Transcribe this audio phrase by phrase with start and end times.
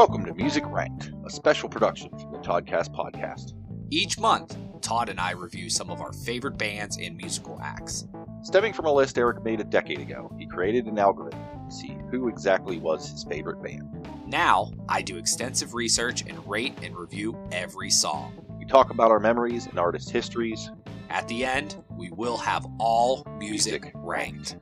[0.00, 3.52] Welcome to Music Ranked, a special production from the Toddcast podcast.
[3.90, 8.08] Each month, Todd and I review some of our favorite bands and musical acts.
[8.42, 11.98] Stemming from a list Eric made a decade ago, he created an algorithm to see
[12.10, 14.08] who exactly was his favorite band.
[14.26, 18.42] Now, I do extensive research and rate and review every song.
[18.58, 20.70] We talk about our memories and artist histories.
[21.10, 24.56] At the end, we will have all music ranked.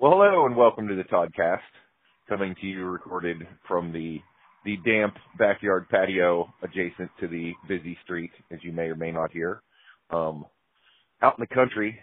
[0.00, 1.58] Well, hello and welcome to the Toddcast,
[2.28, 4.20] coming to you recorded from the
[4.64, 9.30] the damp backyard patio adjacent to the busy street, as you may or may not
[9.32, 9.62] hear.
[10.10, 10.44] Um,
[11.22, 11.98] out in the country,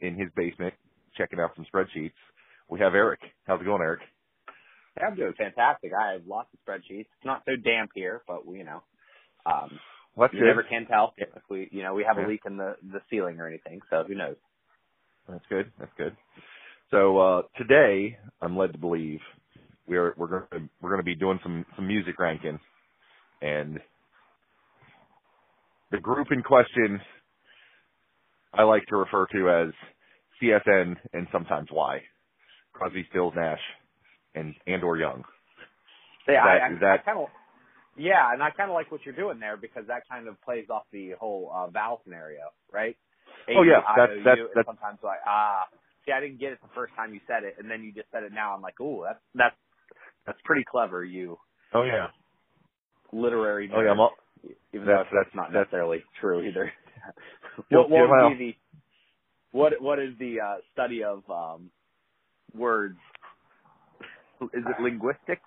[0.00, 0.74] in his basement,
[1.16, 2.12] checking out some spreadsheets,
[2.68, 3.20] we have Eric.
[3.46, 4.00] How's it going, Eric?
[5.00, 5.92] I'm doing fantastic.
[5.98, 7.00] I have lots of spreadsheets.
[7.00, 8.82] It's not so damp here, but you know,
[9.46, 9.80] um,
[10.14, 10.48] What's you good?
[10.48, 12.24] never can tell if we, you know, we have Yeah.
[12.24, 13.80] a leak in the the ceiling or anything.
[13.90, 14.36] So who knows?
[15.28, 15.70] That's good.
[15.78, 16.16] That's good.
[16.90, 19.20] So uh, today, I'm led to believe
[19.88, 22.58] we're we're going to we're going to be doing some some music ranking,
[23.42, 23.80] and
[25.90, 27.00] the group in question
[28.52, 29.72] I like to refer to as
[30.42, 32.00] CSN and sometimes Y,
[32.72, 33.60] Crosby, Stills, Nash,
[34.34, 35.24] and and or Young.
[36.26, 37.28] Yeah, that- I, I, that- I kind of,
[37.96, 40.66] yeah, and I kind of like what you're doing there because that kind of plays
[40.70, 42.96] off the whole uh, vowel scenario, right?
[43.48, 45.64] Oh, yeah, that's- I, that's- that's- sometimes like ah,
[46.04, 48.10] see, I didn't get it the first time you said it, and then you just
[48.12, 48.54] said it now.
[48.54, 49.56] I'm like, ooh, that's that's
[50.28, 51.38] that's pretty clever, you
[51.74, 52.08] Oh yeah.
[53.12, 53.70] literary.
[53.74, 53.88] Oh yeah.
[53.88, 53.92] nerd.
[53.92, 54.12] I'm all,
[54.72, 56.72] even though That's- that's, that's- not that's- necessarily true either.
[57.70, 58.56] What, what well- would be the
[59.58, 61.70] what what is the uh, study of um,
[62.54, 62.98] words?
[64.42, 65.42] Is it linguistics?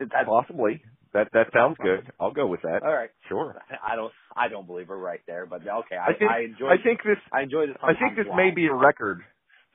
[0.00, 0.82] Is that possibly.
[1.12, 2.10] That that sounds good.
[2.18, 2.82] I'll go with that.
[2.82, 3.10] all right?
[3.28, 3.54] Sure.
[3.86, 5.96] I don't I don't believe we're right there, but okay.
[5.96, 7.76] I I, think I enjoy I think this I enjoy this.
[7.82, 9.20] I think this may be a record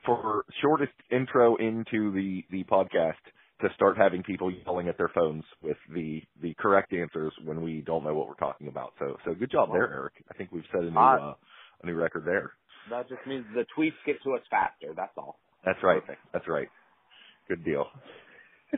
[0.04, 3.14] for shortest intro into the the podcast
[3.60, 7.80] to start having people yelling at their phones with the the correct answers when we
[7.80, 8.92] don't know what we're talking about.
[8.98, 10.14] So so good job there, Eric.
[10.30, 11.34] I think we've set a new Uh,
[11.82, 12.52] a new record there.
[12.90, 14.94] That just means the tweets get to us faster.
[14.94, 15.38] That's all.
[15.64, 16.00] That's right.
[16.00, 16.20] Perfect.
[16.32, 16.68] That's right.
[17.48, 17.86] Good deal.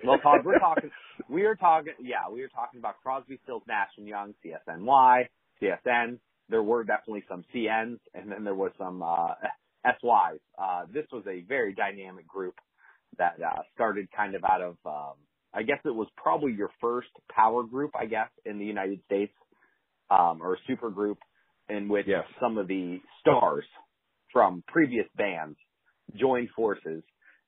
[0.05, 0.91] Well, Todd, we're talking.
[1.29, 1.95] We are talking.
[2.01, 5.25] Yeah, we are talking about Crosby, Stills, Nash and Young, CSNY,
[5.63, 6.19] CSN.
[6.51, 9.35] There were definitely some CNs, and then there was some uh,
[9.85, 10.41] SYs.
[10.59, 12.55] Uh, this was a very dynamic group
[13.19, 14.77] that uh, started kind of out of.
[14.85, 15.15] Um,
[15.55, 19.33] I guess it was probably your first power group, I guess, in the United States,
[20.11, 21.19] um, or super group,
[21.69, 22.25] in which Yes.
[22.41, 23.65] some of the stars
[24.33, 25.59] from previous bands
[26.17, 27.03] joined forces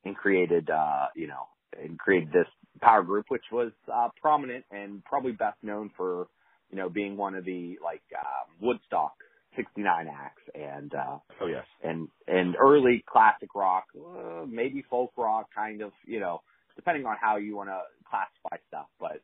[0.04, 1.46] and created, uh, you know,
[1.78, 2.48] and created this
[2.80, 6.28] power group, which was uh, prominent and probably best known for,
[6.70, 9.14] you know, being one of the like um, Woodstock
[9.56, 11.64] '69 acts and uh, Oh yes.
[11.82, 16.40] and and early classic rock, uh, maybe folk rock, kind of, you know,
[16.76, 18.86] depending on how you want to classify stuff.
[18.98, 19.20] But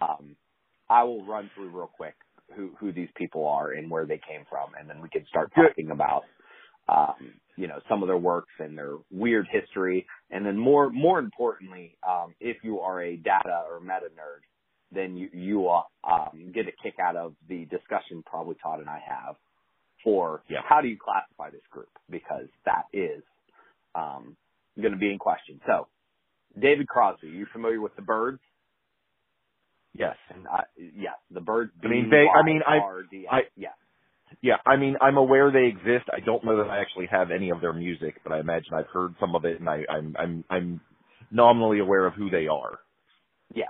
[0.00, 0.36] um,
[0.88, 2.14] I will run through real quick
[2.56, 5.52] who who these people are and where they came from, and then we can start
[5.54, 6.24] talking about
[6.88, 11.18] um, you know some of their works and their weird history, and then more more
[11.18, 14.42] importantly, um, if you are a data or meta nerd,
[14.92, 18.88] then you you uh, um, get a kick out of the discussion probably Todd and
[18.88, 19.36] I have
[20.04, 20.60] for Yeah.
[20.68, 23.22] how do you classify this group because that is
[23.94, 24.36] um,
[24.80, 25.60] going to be in question.
[25.66, 25.88] So,
[26.58, 28.40] David Crosby, you familiar with the Byrds?
[29.94, 30.16] Yes.
[30.32, 31.72] And I, yes, the Byrds.
[31.84, 32.80] I mean, they- I mean, I-.
[33.30, 33.74] I- yes.
[34.42, 36.08] Yeah, I mean, I'm aware they exist.
[36.12, 38.86] I don't know that I actually have any of their music, but I imagine I've
[38.86, 40.80] heard some of it, and I, I'm I'm I'm
[41.32, 42.78] nominally aware of who they are.
[43.52, 43.64] Yeah.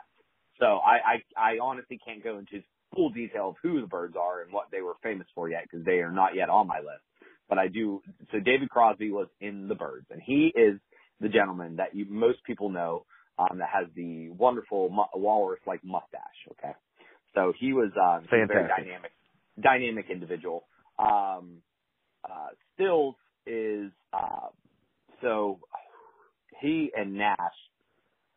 [0.58, 2.62] So I, I, I honestly can't go into
[2.94, 5.84] full detail of who the Byrds are and what they were famous for yet because
[5.84, 7.02] they are not yet on my list.
[7.48, 8.02] But I do.
[8.32, 10.78] So David Crosby was in the Byrds, and he is
[11.20, 13.04] the gentleman that you most people know
[13.38, 16.20] um, that has the wonderful mu- walrus-like mustache.
[16.52, 16.72] Okay.
[17.34, 19.12] So he was uh, a very dynamic,
[19.60, 20.64] dynamic individual.
[20.98, 21.62] Um,
[22.24, 24.48] uh, Stills is uh,
[25.22, 25.58] so
[26.60, 27.36] he and Nash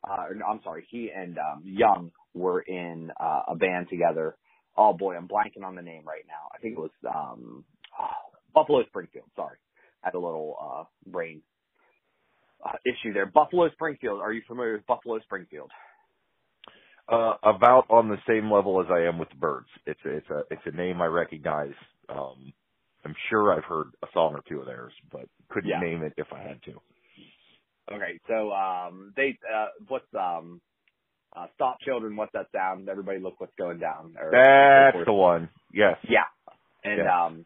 [0.08, 4.36] uh, I'm sorry, he and um, Young were in uh, a band together.
[4.78, 6.50] Oh boy, I'm blanking on the name right now.
[6.54, 7.66] I think it was um,
[8.54, 9.28] Buffalo Springfield.
[9.36, 9.58] Sorry,
[10.04, 11.42] I had a little uh, brain
[12.66, 13.26] uh, issue there.
[13.28, 14.22] Buffalo Springfield.
[14.22, 15.72] Are you familiar with Buffalo Springfield?
[17.10, 19.68] Uh, about on the same level as I am with the Byrds.
[19.86, 21.74] It's a, it's a it's a name I recognize.
[22.10, 22.54] Um,
[23.06, 25.80] I'm sure I've heard a song or two of theirs, but couldn't Yeah.
[25.80, 26.82] name it if I had to.
[27.92, 30.62] Okay, so um, they uh, what's um,
[31.36, 32.16] uh, Stop Children?
[32.16, 32.90] What's that sound?
[32.90, 34.16] Everybody, look what's going down.
[34.20, 35.50] Or, That's the one.
[35.74, 35.98] Yes.
[36.10, 36.26] Yeah.
[36.84, 37.26] And Yeah.
[37.26, 37.46] um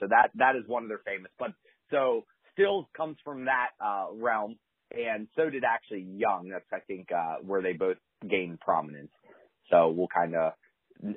[0.00, 1.52] so that that is one of their famous but
[1.90, 4.56] so Stills comes from that uh realm
[4.96, 6.50] and so did actually Young.
[6.50, 7.96] That's I think uh, where they both
[8.28, 9.10] gained prominence.
[9.70, 10.52] So we'll kind of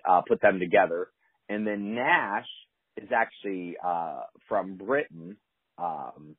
[0.07, 1.09] uh, put them together.
[1.49, 2.47] And then Nash
[2.97, 5.37] is actually uh, from Britain,
[5.77, 6.35] um,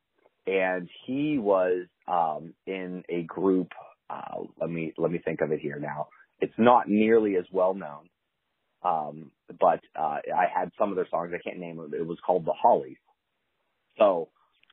[0.46, 3.68] and he was um, in a group.
[4.10, 6.08] Uh, let me let me think of it here now.
[6.40, 8.10] It's not nearly as well known,
[8.84, 11.32] um, but uh, I had some of their songs.
[11.34, 11.92] I can't name them.
[11.94, 12.98] It was called the Hollies.
[13.98, 14.30] So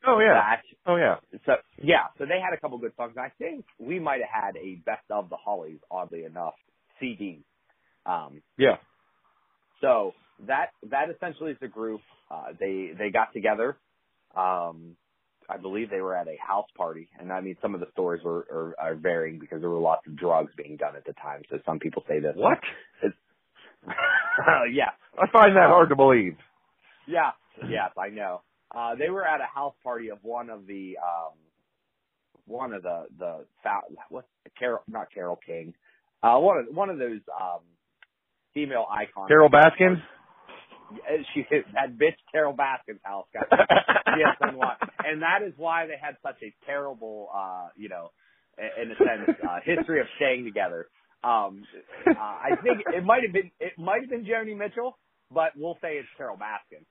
[0.08, 0.44] Oh yeah.
[0.44, 1.18] that Oh yeah.
[1.46, 1.54] so
[1.84, 3.16] yeah, so they had a couple good songs.
[3.18, 6.56] I think we might have had a best of the Hollies, oddly enough,
[7.00, 7.46] CD.
[8.06, 8.78] Um, Yeah.
[9.82, 10.14] so
[10.48, 12.02] that that essentially is the group.
[12.32, 13.78] Uh, they they got together.
[14.36, 14.98] Um,
[15.50, 18.24] I believe they were at a house party, and I mean some of the stories
[18.24, 21.42] were are, are varying because there were lots of drugs being done at the time.
[21.50, 22.34] So some people say this.
[22.36, 22.60] What?
[24.72, 26.36] yeah, I find that hard to believe.
[27.08, 27.32] Yeah,
[27.70, 28.42] yes, I know.
[28.74, 31.34] Uh, they were at a house party of one of the, um,
[32.46, 33.46] one of the, the,
[34.10, 34.26] what,
[34.58, 35.74] Carol, not Carole King,
[36.24, 37.60] uh, one of, one of those, um,
[38.54, 39.28] female icons.
[39.28, 40.02] Carole Baskin?
[41.34, 43.48] She, that bitch Carole Baskin's house got
[44.18, 44.58] yes and.
[45.06, 48.12] And that is why they had such a terrible, uh, you know,
[48.58, 50.88] in a sense, uh, history of staying together.
[51.24, 51.64] Um,
[52.08, 54.98] uh, I think it might have been, it might have been Joni Mitchell,
[55.32, 56.86] but we'll say it's Carole Baskin.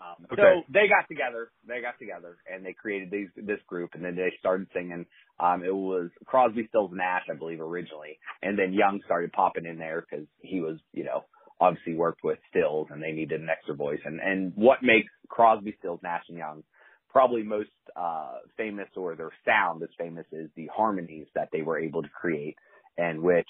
[0.00, 0.42] Um, Okay.
[0.42, 4.16] So they got together, they got together, and they created these this group, and then
[4.16, 5.04] they started singing.
[5.38, 9.78] Um, it was Crosby, Stills, Nash, I believe, originally, and then Young started popping in
[9.78, 11.24] there because he was, you know,
[11.60, 14.00] obviously worked with Stills, and they needed an extra voice.
[14.04, 16.62] And and what makes Crosby, Stills, Nash, and Young
[17.10, 21.78] probably most uh, famous, or their sound that's famous, is the harmonies that they were
[21.78, 22.56] able to create,
[22.96, 23.48] and which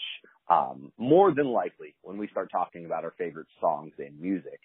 [0.49, 4.61] um, more than likely, when we start talking about our favorite songs in music,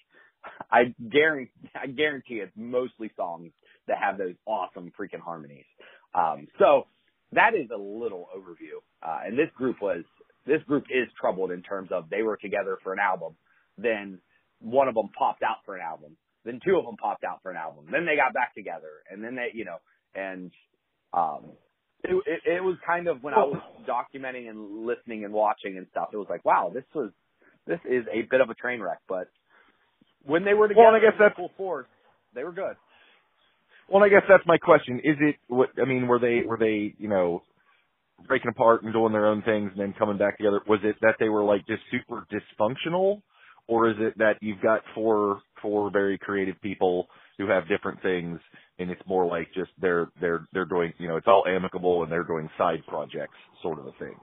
[0.72, 3.52] I guarantee, I guarantee it's mostly songs
[3.88, 5.66] that have those awesome freaking harmonies.
[6.14, 6.88] Um, so
[7.34, 8.80] that is a little overview.
[9.06, 10.04] Uh, and this group was,
[10.46, 13.36] this group is troubled in terms of they were together for an album,
[13.78, 14.20] then
[14.62, 16.16] one of them popped out for an album,
[16.46, 19.24] then two of them popped out for an album, then they got back together, and
[19.24, 19.78] then they, you know,
[20.16, 20.52] and
[21.14, 21.46] um,
[22.04, 25.88] it, it, it was kind of when I was documenting and listening and watching and
[25.92, 27.12] stuff, it was like, wow, this was,
[27.68, 29.30] this is a bit of a train wreck, but
[30.26, 31.88] when they were together Well, I guess that's- full force,
[32.34, 32.76] they were good.
[33.88, 35.00] Well, I guess that's my question.
[35.04, 36.08] Is it what I mean?
[36.08, 37.44] Were they were they you know
[38.28, 40.62] breaking apart and doing their own things and then coming back together?
[40.68, 43.22] Was it that they were like just super dysfunctional,
[43.68, 47.08] or is it that you've got four four very creative people
[47.38, 48.40] who have different things
[48.80, 52.12] and it's more like just they're they're they're doing you know it's all amicable and
[52.12, 54.16] they're doing side projects sort of a thing.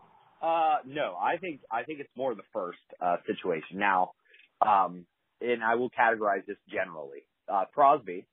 [0.43, 3.79] Uh, no, I think I think it's more the first uh, situation.
[3.79, 4.13] Now,
[4.61, 5.07] um,
[5.41, 7.21] and I will categorize this generally.
[7.53, 8.27] Uh, Crosby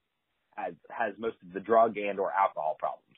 [0.56, 3.16] has has most of the drug and or alcohol problems,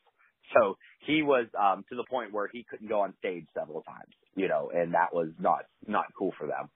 [0.54, 4.14] so he was um, to the point where he couldn't go on stage several times,
[4.36, 6.70] you know, and that was not not cool for them.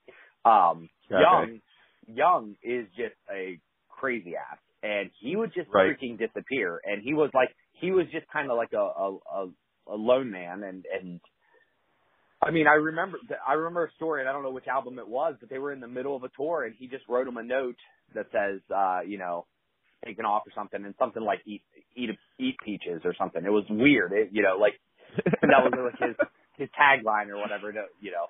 [0.52, 1.22] Um, Okay.
[1.22, 1.62] Young
[2.08, 5.86] Young is just a crazy ass, and he would just Right.
[5.86, 7.50] freaking disappear, and he was like
[7.82, 9.48] he was just kind of like a a, a
[9.90, 11.22] a lone man, and and
[12.42, 13.18] I mean, I remember,
[13.48, 15.74] I remember a story, and I don't know which album it was, but they were
[15.74, 17.78] in the middle of a tour, and he just wrote him a note
[18.14, 19.48] that says, uh, you know,
[20.06, 21.64] taking off or something, and something like eat,
[21.96, 23.44] eat, eat peaches or something.
[23.44, 24.80] It was weird, it, you know, like
[25.42, 26.16] that was like his
[26.58, 28.28] his tagline or whatever, to- you know.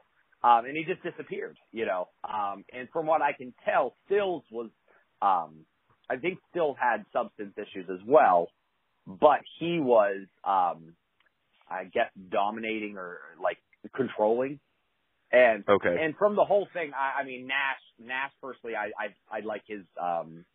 [0.47, 2.07] Um, and he just disappeared, you know.
[2.23, 4.69] Um, and from what I can tell, Stills was,
[5.21, 5.65] um,
[6.09, 8.49] I think Stills had substance issues as well,
[9.07, 10.93] but he was, um,
[11.69, 13.57] I guess, dominating or like
[13.95, 14.59] controlling.
[15.31, 15.97] And Okay.
[15.99, 17.81] and from the whole thing, I, I mean Nash.
[17.99, 20.45] Nash personally, I I I like his um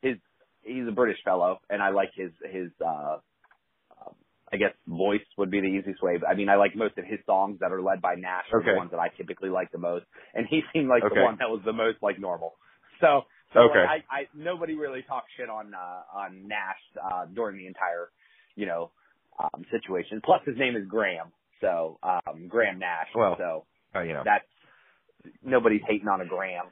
[0.00, 0.16] his
[0.64, 3.18] he's a British fellow, and I like his his uh
[4.00, 4.14] um,
[4.52, 6.18] I guess voice would be the easiest way.
[6.18, 8.60] But I mean, I like most of his songs that are led by Nash are
[8.60, 8.72] Okay.
[8.72, 11.16] the ones that I typically like the most, and he seemed like Okay.
[11.16, 12.54] the one that was the most like normal.
[13.00, 13.84] So so Okay.
[13.84, 18.10] like, I I nobody really talked shit on uh on Nash uh during the entire
[18.56, 18.92] you know
[19.38, 20.20] um situation.
[20.24, 23.08] Plus his name is Graham, so um Graham Nash.
[23.16, 24.44] Well, so Uh, you know, that's
[25.42, 26.66] nobody's hating on a Graham.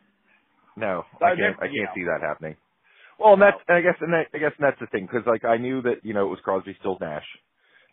[0.77, 1.95] no, So I can't I can't know.
[1.95, 2.57] see that happening.
[3.23, 5.27] Well, and that's and I guess and that, I guess and that's the thing because
[5.27, 7.27] like I knew that you know it was Crosby, Stills, Nash,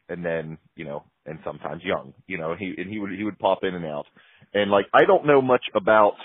[0.09, 3.37] and then you know and sometimes Young, you know he and he would he would
[3.39, 4.05] pop in and out,
[4.53, 6.15] and like I don't know much about,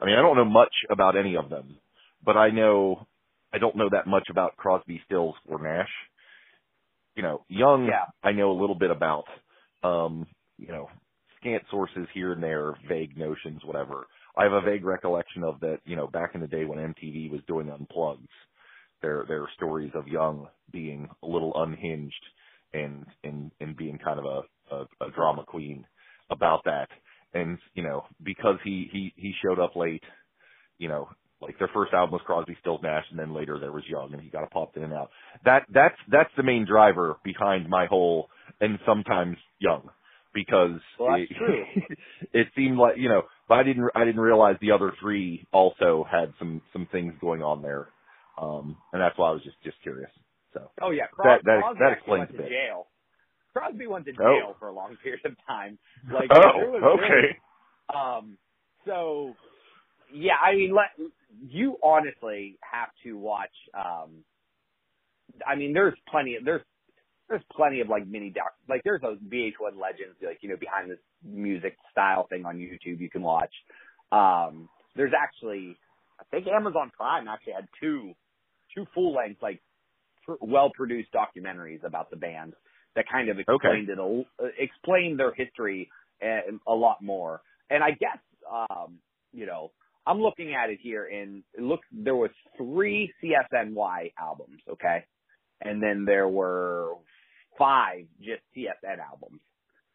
[0.00, 1.76] I mean I don't know much about any of them,
[2.24, 3.06] but I know
[3.52, 5.88] I don't know that much about Crosby, Stills, or Nash.
[7.16, 8.06] You know, Young Yeah.
[8.22, 9.24] I know a little bit about,
[9.82, 10.26] um,
[10.58, 10.88] you know,
[11.40, 14.06] scant sources here and there, vague notions, whatever.
[14.36, 17.30] I have a vague recollection of that, you know, back in the day when MTV
[17.30, 18.28] was doing unplugs,
[19.02, 22.24] there there are stories of Young being a little unhinged
[22.72, 25.86] and and and being kind of a, a a drama queen
[26.30, 26.88] about that.
[27.34, 30.02] And you know, because he he he showed up late,
[30.78, 31.08] you know,
[31.40, 34.22] like their first album was Crosby, Stills, Nash, and then later there was Young, and
[34.22, 35.10] he got popped in and out.
[35.44, 38.28] That that's that's the main driver behind my whole,
[38.60, 39.88] and sometimes Young,
[40.34, 41.28] because Well, it,
[42.32, 46.06] it seemed like you know, but I didn't I didn't realize the other three also
[46.10, 47.88] had some some things going on there,
[48.40, 50.10] um, and that's why I was just just curious.
[50.54, 52.50] So Oh yeah, Cros- That- that- Crosby that actually went explains to a bit.
[52.50, 52.86] jail.
[53.52, 54.34] Crosby went to Oh.
[54.38, 55.78] jail for a long period of time.
[56.12, 57.38] Like oh it was really- okay
[57.94, 58.38] Um,
[58.86, 59.34] so
[60.12, 60.90] yeah, I mean, let
[61.48, 63.54] you honestly have to watch.
[63.74, 64.24] Um,
[65.46, 66.34] I mean, there's plenty.
[66.36, 66.62] Of, there's
[67.30, 68.52] there's plenty of like mini doc.
[68.68, 73.00] Like there's a VH1 Legends, like you know, behind this music style thing on YouTube
[73.00, 73.52] you can watch.
[74.12, 75.76] Um, there's actually,
[76.20, 78.12] I think Amazon Prime actually had two
[78.74, 79.62] two full length like
[80.26, 82.54] pr- well produced documentaries about the band
[82.96, 85.88] that kind of explained it a, uh, explained their history
[86.20, 87.40] and a lot more.
[87.70, 88.18] And I guess
[88.50, 88.98] um,
[89.32, 89.70] you know,
[90.04, 95.04] I'm looking at it here and it look there was three CSNY albums, okay?
[95.60, 96.94] And then there were
[97.58, 99.40] five just CSN albums.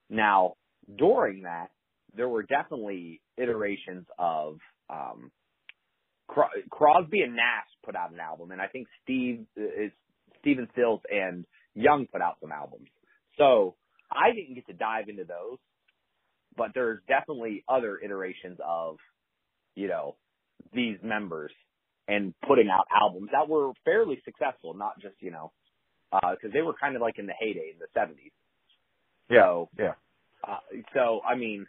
[0.09, 0.53] Now,
[0.97, 1.67] during that,
[2.15, 4.59] there were definitely iterations of
[4.89, 5.31] um
[6.27, 9.91] Cro- Crosby and Nash put out an album, and I think Steve is
[10.39, 11.45] Stephen Stills and
[11.75, 12.87] Young put out some albums.
[13.37, 13.75] So
[14.11, 15.57] I didn't get to dive into those,
[16.55, 18.97] but there's definitely other iterations of,
[19.75, 20.15] you know,
[20.73, 21.51] these members
[22.07, 25.51] and putting out albums that were fairly successful, not just you know,
[26.21, 28.31] because they were kind of like in the heyday in the '70s.
[29.29, 29.93] yeah So, yeah
[30.47, 30.59] uh,
[30.93, 31.65] so I mean,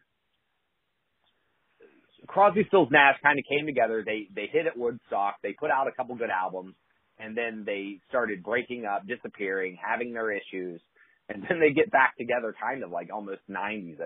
[2.26, 4.02] Crosby, Stills, Nash kind of came together.
[4.04, 5.36] They they hit at Woodstock.
[5.42, 6.74] They put out a couple good albums,
[7.18, 10.80] and then they started breaking up, disappearing, having their issues,
[11.28, 13.98] and then they get back together, kind of like almost '90s.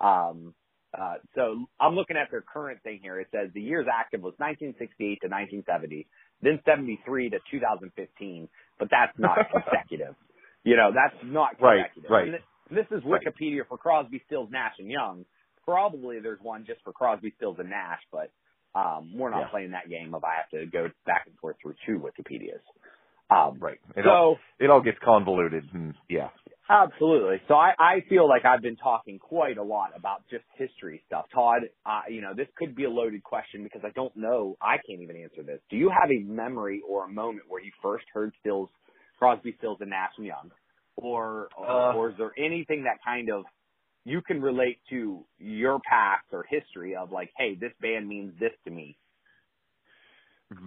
[0.00, 0.54] Um,
[0.98, 3.18] uh, so I'm looking at their current thing here.
[3.18, 6.06] It says the years active was 1968 to 1970,
[6.42, 10.14] then 73 to 2015, but that's not consecutive.
[10.64, 12.10] You know, that's not Right, consecutive.
[12.10, 12.28] right.
[12.28, 12.32] And
[12.70, 13.20] th- this is Right.
[13.24, 15.24] Wikipedia for Crosby, Stills, Nash, and Young.
[15.64, 18.30] Probably there's one just for Crosby, Stills, and Nash, but
[18.74, 19.48] um, we're not Yeah.
[19.48, 22.60] playing that game of I have to go back and forth through two Wikipedias.
[23.30, 26.28] Um, right it all so it all gets convoluted and yeah
[26.72, 27.36] absolutely.
[27.48, 31.26] So I, I feel like I've been talking quite a lot about just history stuff.
[31.34, 34.56] Todd, uh, you know, this could be a loaded question because I don't know.
[34.62, 35.60] I can't even answer this.
[35.70, 38.70] Do you have a memory or a moment where you first heard Stills,
[39.18, 40.50] Crosby, Stills, and Nash and Young,
[40.96, 41.92] or Uh.
[41.94, 43.44] or is there anything that kind of
[44.04, 48.52] you can relate to your past or history of like, hey, this band means this
[48.64, 48.96] to me?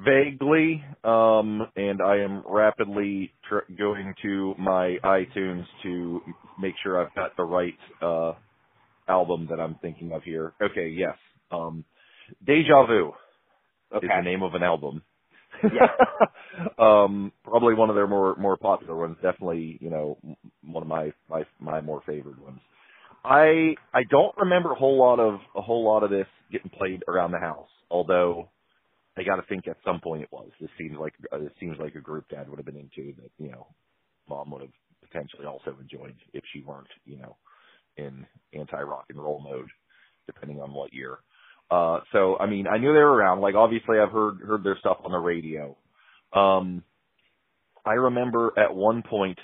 [0.05, 6.21] Vaguely, um, and I am rapidly tr- going to my iTunes to
[6.59, 8.33] make sure I've got the right uh,
[9.07, 10.53] album that I'm thinking of here.
[10.61, 11.15] Okay, yes.
[11.51, 11.85] Um,
[12.45, 13.13] Deja Vu
[13.95, 14.05] Okay.
[14.07, 15.03] is the name of an album.
[15.73, 15.87] Yeah.
[16.79, 19.17] um, probably one of their more more popular ones.
[19.23, 22.59] Definitely, you know, m- one of my my my more favored ones.
[23.25, 27.03] I I don't remember a whole lot of a whole lot of this getting played
[27.07, 28.49] around the house, although
[29.17, 30.49] I got to think at some point it was.
[30.59, 33.31] This seems like uh, this seems like a group Dad would have been into that
[33.37, 33.67] you know,
[34.29, 34.71] Mom would have
[35.03, 37.37] potentially also enjoyed if she weren't you know
[37.97, 39.69] in anti rock and roll mode,
[40.25, 41.19] depending on what year.
[41.71, 43.41] Uh, so I mean, I knew they were around.
[43.41, 45.77] Like obviously, I've heard heard their stuff on the radio.
[46.33, 46.83] Um,
[47.85, 49.37] I remember at one point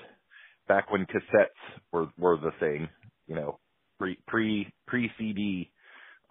[0.67, 2.89] back when cassettes were were the thing,
[3.27, 3.59] you know,
[3.99, 5.71] pre pre pre CD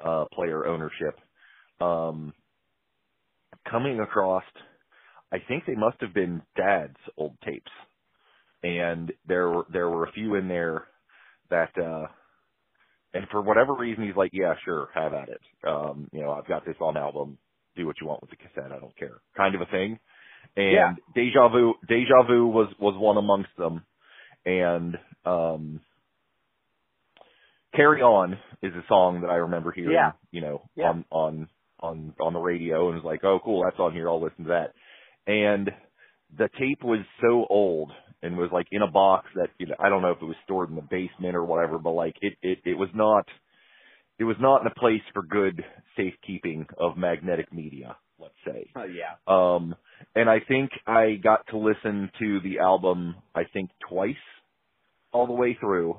[0.04, 1.18] uh, player ownership.
[1.80, 2.32] Um,
[3.70, 4.44] coming across,
[5.32, 7.70] I think they must have been Dad's old tapes,
[8.62, 10.84] and there were there were a few in there
[11.50, 11.70] that.
[11.78, 12.06] uh
[13.12, 15.40] and for whatever reason, he's like, yeah, sure, have at it.
[15.66, 17.38] Um, you know, I've got this on album.
[17.74, 18.70] Do what you want with the cassette.
[18.70, 19.20] I don't care.
[19.36, 19.98] Kind of a thing.
[20.56, 20.94] And Yeah.
[21.12, 23.84] Deja Vu, Deja Vu was, was one amongst them.
[24.46, 25.80] And, um,
[27.74, 30.12] Carry On is a song that I remember hearing, Yeah.
[30.30, 30.90] you know, Yeah.
[30.90, 31.48] on, on,
[31.80, 34.08] on, on the radio and was like, oh, cool, that's on here.
[34.08, 34.72] I'll listen to that.
[35.26, 35.70] And
[36.36, 39.88] the tape was so old and was like in a box that you know I
[39.88, 42.58] don't know if it was stored in the basement or whatever, but like it it
[42.64, 43.26] it was not
[44.18, 45.64] it was not in a place for good
[45.96, 48.70] safekeeping of magnetic media, let's say.
[48.76, 49.16] Oh yeah.
[49.26, 49.74] Um
[50.14, 54.14] and I think I got to listen to the album I think twice
[55.12, 55.96] all the way through.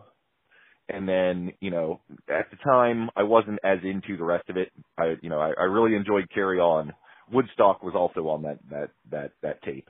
[0.93, 4.71] And then, you know, at the time I wasn't as into the rest of it.
[4.97, 6.93] I you know, I, I really enjoyed Carry On.
[7.31, 9.89] Woodstock was also on that that that that tape.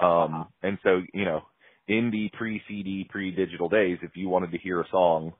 [0.00, 0.44] Um Uh-huh.
[0.62, 1.42] and so, you know,
[1.88, 5.32] in the pre-CD, pre-digital days, if you wanted to hear a song,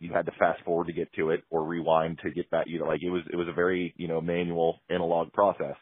[0.00, 2.66] you had to fast forward to get to it or rewind to get back.
[2.68, 5.76] You know, like it was it was a very you know manual analog process.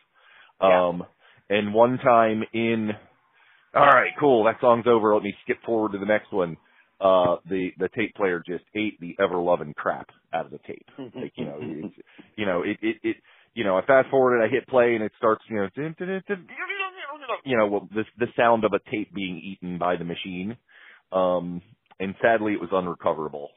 [0.62, 0.88] Yeah.
[0.88, 1.04] Um,
[1.50, 2.90] and one time in,
[3.74, 5.14] all right, cool, that song's over.
[5.14, 6.56] Let me skip forward to the next one.
[7.04, 10.88] Uh, the the tape player just ate the ever loving crap out of the tape.
[11.14, 11.94] Like you know, it's,
[12.36, 13.16] you know it it it
[13.52, 15.68] you know I fast forwarded, I hit play, and it starts you know.
[17.44, 20.56] You know, well, the the sound of a tape being eaten by the machine,
[21.12, 21.60] um,
[22.00, 23.50] and sadly it was unrecoverable,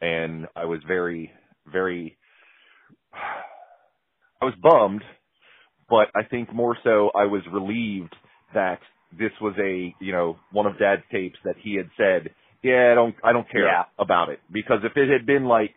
[0.00, 1.30] and I was very,
[1.70, 2.16] very,
[4.40, 5.02] I was bummed,
[5.88, 8.14] but I think more so I was relieved
[8.54, 8.78] that
[9.18, 12.30] this was a, you know, one of Dad's tapes that he had said,
[12.62, 13.84] yeah, I don't, I don't care Yeah.
[13.98, 15.74] about it because if it had been like,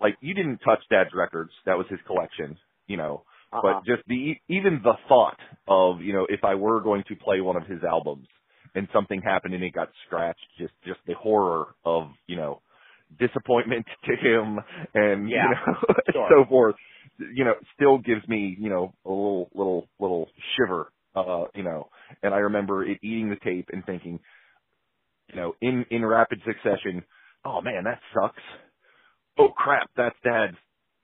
[0.00, 3.62] like you didn't touch Dad's records, that was his collection, you know, Uh-huh.
[3.62, 7.40] but just the even the thought of you know if I were going to play
[7.40, 8.26] one of his albums
[8.74, 12.62] and something happened and it got scratched, just just the horror of you know
[13.18, 14.58] disappointment to him
[14.94, 16.30] and Yeah, you know sure.
[16.30, 16.76] so forth,
[17.18, 21.88] you know still gives me you know a little little little shiver, uh you know,
[22.22, 24.20] and I remember it eating the tape and thinking,
[25.32, 27.04] you know, in in rapid succession,
[27.44, 28.42] oh man that sucks.
[29.38, 30.56] Oh crap, that's Dad's.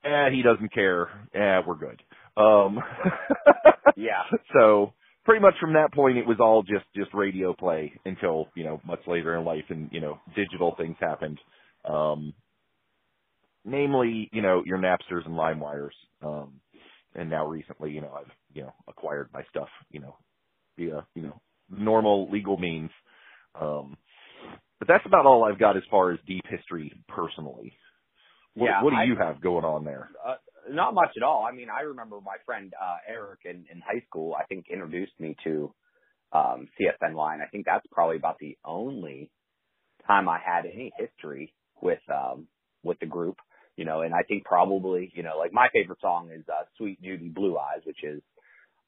[0.05, 1.09] Eh, he doesn't care.
[1.35, 2.03] Eh, we're good.
[2.37, 2.81] Um,
[3.97, 4.23] Yeah.
[4.55, 4.95] so
[5.25, 8.81] pretty much from that point, it was all just just radio play until you know
[8.87, 11.39] much later in life, and you know digital things happened.
[11.89, 12.35] Um,
[13.65, 16.61] namely, you know your Napsters and LimeWires, um,
[17.15, 20.17] and now recently, you know I've you know acquired my stuff, you know
[20.79, 22.91] via you know normal legal means.
[23.61, 23.97] Um,
[24.79, 27.73] but that's about all I've got as far as deep history personally.
[28.55, 30.11] What, Yeah, what do I- you have going on there?
[30.25, 30.37] Uh,
[30.71, 31.45] not much at all.
[31.45, 34.35] I mean, I remember my friend uh, Eric in, in high school.
[34.39, 35.73] I think introduced me to
[36.33, 37.41] um, CSN Line.
[37.41, 39.31] I think that's probably about the only
[40.07, 42.49] time I had any history with um,
[42.83, 43.37] with the group.
[43.77, 47.01] You know, and I think probably you know, like my favorite song is uh, "Suite
[47.01, 48.21] Judy Blue Eyes," which is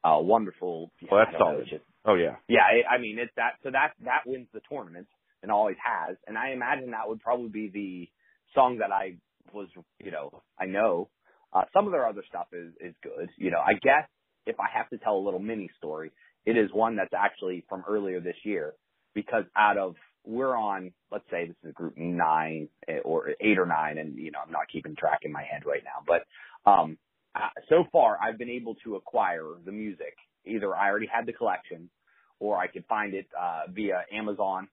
[0.05, 0.91] uh, wonderful.
[1.11, 1.69] Well, that's don't know, solid.
[1.71, 3.53] just- Oh yeah, yeah, it, I mean it's that.
[3.63, 5.07] So that that wins the tournament
[5.43, 6.17] and always has.
[6.27, 8.09] And I imagine that would probably be the
[8.55, 9.17] song that I
[9.53, 9.69] was,
[10.03, 11.09] you know, I know.
[11.53, 13.29] Uh, some of their other stuff is is good.
[13.37, 14.09] You know, I guess
[14.47, 16.13] if I have to tell a little mini story,
[16.47, 18.75] it is one that's actually from earlier this year
[19.15, 23.67] because out of we're on, let's say this is group nine eh, or eight or
[23.67, 26.99] nine, and you know I'm not keeping track in my head right now, but um,
[27.35, 30.15] uh, so far I've been able to acquire the music.
[30.47, 31.91] Either I already had the collection,
[32.39, 34.69] or I could find it uh, via Amazon,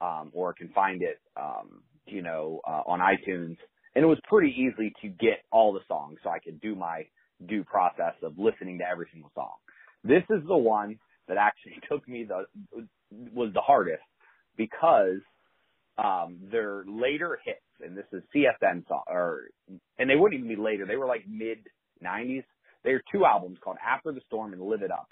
[0.00, 3.56] um, or can find it, um, you know, uh, on iTunes.
[3.94, 7.06] And it was pretty easy to get all the songs, so I could do my
[7.46, 9.54] due process of listening to every single song.
[10.04, 12.44] This is the one that actually took me the
[13.32, 14.02] was the hardest
[14.56, 15.20] because
[15.98, 19.48] um, their later hits, and this is CSN song, or
[19.98, 20.86] and they wouldn't even be later.
[20.86, 21.58] They were like mid
[22.04, 22.44] '90s.
[22.84, 25.08] They are two albums called After the Storm and Live It Up.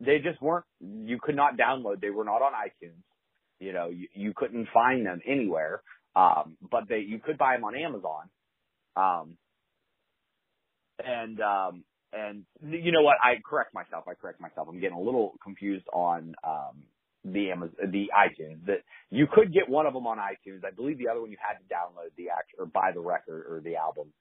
[0.00, 0.64] They just weren't.
[0.80, 2.00] You could not download.
[2.00, 3.02] They were not on iTunes.
[3.60, 5.82] You know, you, you couldn't find them anywhere.
[6.16, 8.28] Um, but they you could buy them on Amazon.
[8.96, 9.36] Um,
[11.04, 13.16] and um, and you know what?
[13.22, 14.04] I correct myself.
[14.08, 14.68] I correct myself.
[14.68, 16.84] I'm getting a little confused on um,
[17.24, 18.66] the Amazon, the iTunes.
[18.66, 20.64] That you could get one of them on iTunes.
[20.64, 23.46] I believe the other one you had to download the act or buy the record
[23.50, 24.12] or the album.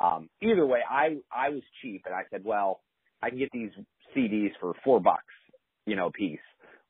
[0.00, 2.80] Um, either way, I I was cheap and I said, well,
[3.22, 3.70] I can get these
[4.16, 5.24] CDs for four bucks,
[5.86, 6.38] you know, a piece,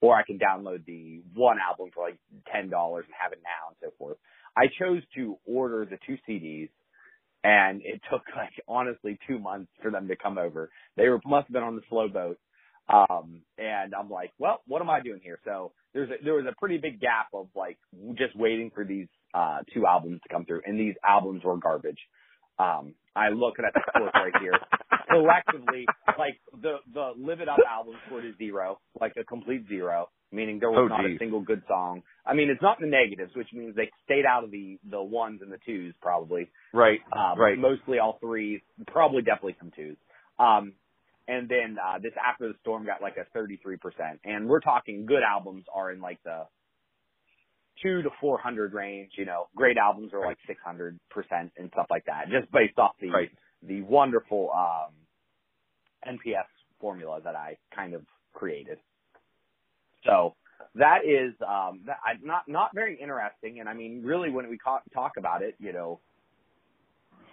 [0.01, 2.19] or I can download the one album for like
[2.53, 4.19] ten dollars and have it now and so forth.
[4.57, 6.71] I chose to order the two CDs
[7.45, 10.71] and it took like honestly two months for them to come over.
[10.97, 12.39] They were must have been on the slow boat.
[12.89, 15.41] Um, and I'm like, well, what am I doing here?
[15.45, 17.79] So there's a, there was a pretty big gap of like
[18.17, 21.99] just waiting for these uh two albums to come through, and these albums were garbage.
[22.59, 24.53] Um, I look at the score right here.
[25.11, 25.87] Collectively,
[26.19, 30.59] like the the Live It Up album scored a zero, like a complete zero, meaning
[30.59, 32.03] there was Oh, not a single good song.
[32.27, 35.01] I mean, it's not in the negatives, which means they stayed out of the the
[35.03, 36.51] ones and the twos probably.
[36.75, 37.59] right, Um, right.
[37.59, 39.97] Mostly all threes, probably definitely some twos.
[40.39, 40.73] Um,
[41.29, 43.79] and then uh, this After the Storm got like a 33%.
[44.25, 46.47] And we're talking good albums are in like the
[47.83, 49.13] two to 400 range.
[49.17, 50.99] You know, great albums are like 600%
[51.57, 53.31] and stuff like that, just based off the Right.
[53.63, 54.95] the wonderful um,
[56.07, 56.47] NPS
[56.81, 58.03] formula that I kind of
[58.35, 58.79] created.
[60.07, 60.37] So
[60.75, 63.61] that is um, that, not not very interesting.
[63.61, 66.01] And I mean, really, when we ca- talk about it, you know,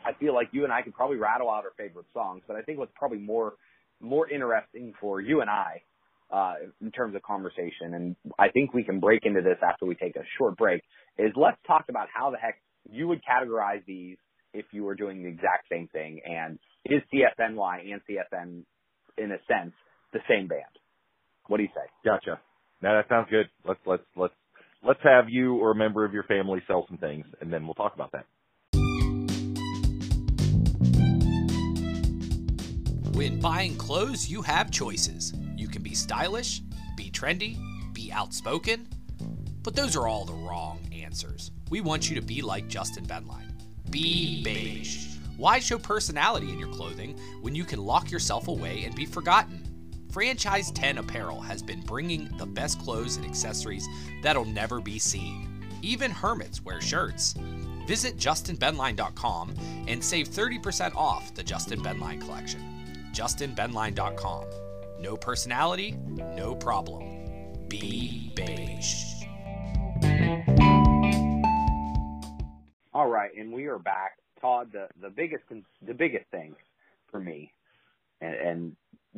[0.06, 2.44] I feel like you and I could probably rattle out our favorite songs.
[2.48, 3.56] But I think what's probably more
[4.02, 5.84] more interesting for you and I
[6.32, 9.96] uh, in terms of conversation, and I think we can break into this after we
[9.96, 10.82] take a short break,
[11.18, 14.18] is let's talk about how the heck you would categorize these
[14.54, 18.64] if you were doing the exact same thing, and is CSNY and CSN,
[19.18, 19.74] in a sense,
[20.12, 20.62] the same band?
[21.48, 21.88] What do you say?
[22.06, 22.40] Gotcha.
[22.82, 23.48] Now that sounds good.
[23.66, 24.34] Let's let's let's
[24.86, 27.74] let's have you or a member of your family sell some things, and then we'll
[27.74, 28.26] talk about that.
[33.14, 35.34] When buying clothes, you have choices.
[35.64, 36.62] You can be stylish,
[36.98, 37.58] be trendy,
[37.94, 38.86] be outspoken,
[39.64, 41.52] but those are all the wrong answers.
[41.70, 43.54] We want you to be like Justin Benline.
[43.90, 45.16] Be beige.
[45.38, 49.64] Why show personality in your clothing when you can lock yourself away and be forgotten?
[50.12, 53.88] Franchise 10 Apparel has been bringing the best clothes and accessories
[54.22, 55.66] that'll never be seen.
[55.82, 57.36] Even hermits wear shirts.
[57.88, 59.56] Visit justinbenline.com
[59.88, 62.60] and save 30% off the Justin Benline collection.
[63.14, 64.44] justinbenline.com.
[65.04, 67.04] No personality, no problem.
[67.68, 69.04] Be beige.
[72.94, 74.14] All right, and we are back.
[74.40, 75.44] Todd, the the biggest
[75.86, 76.56] the biggest thing
[77.12, 77.52] for me,
[78.22, 78.76] and, and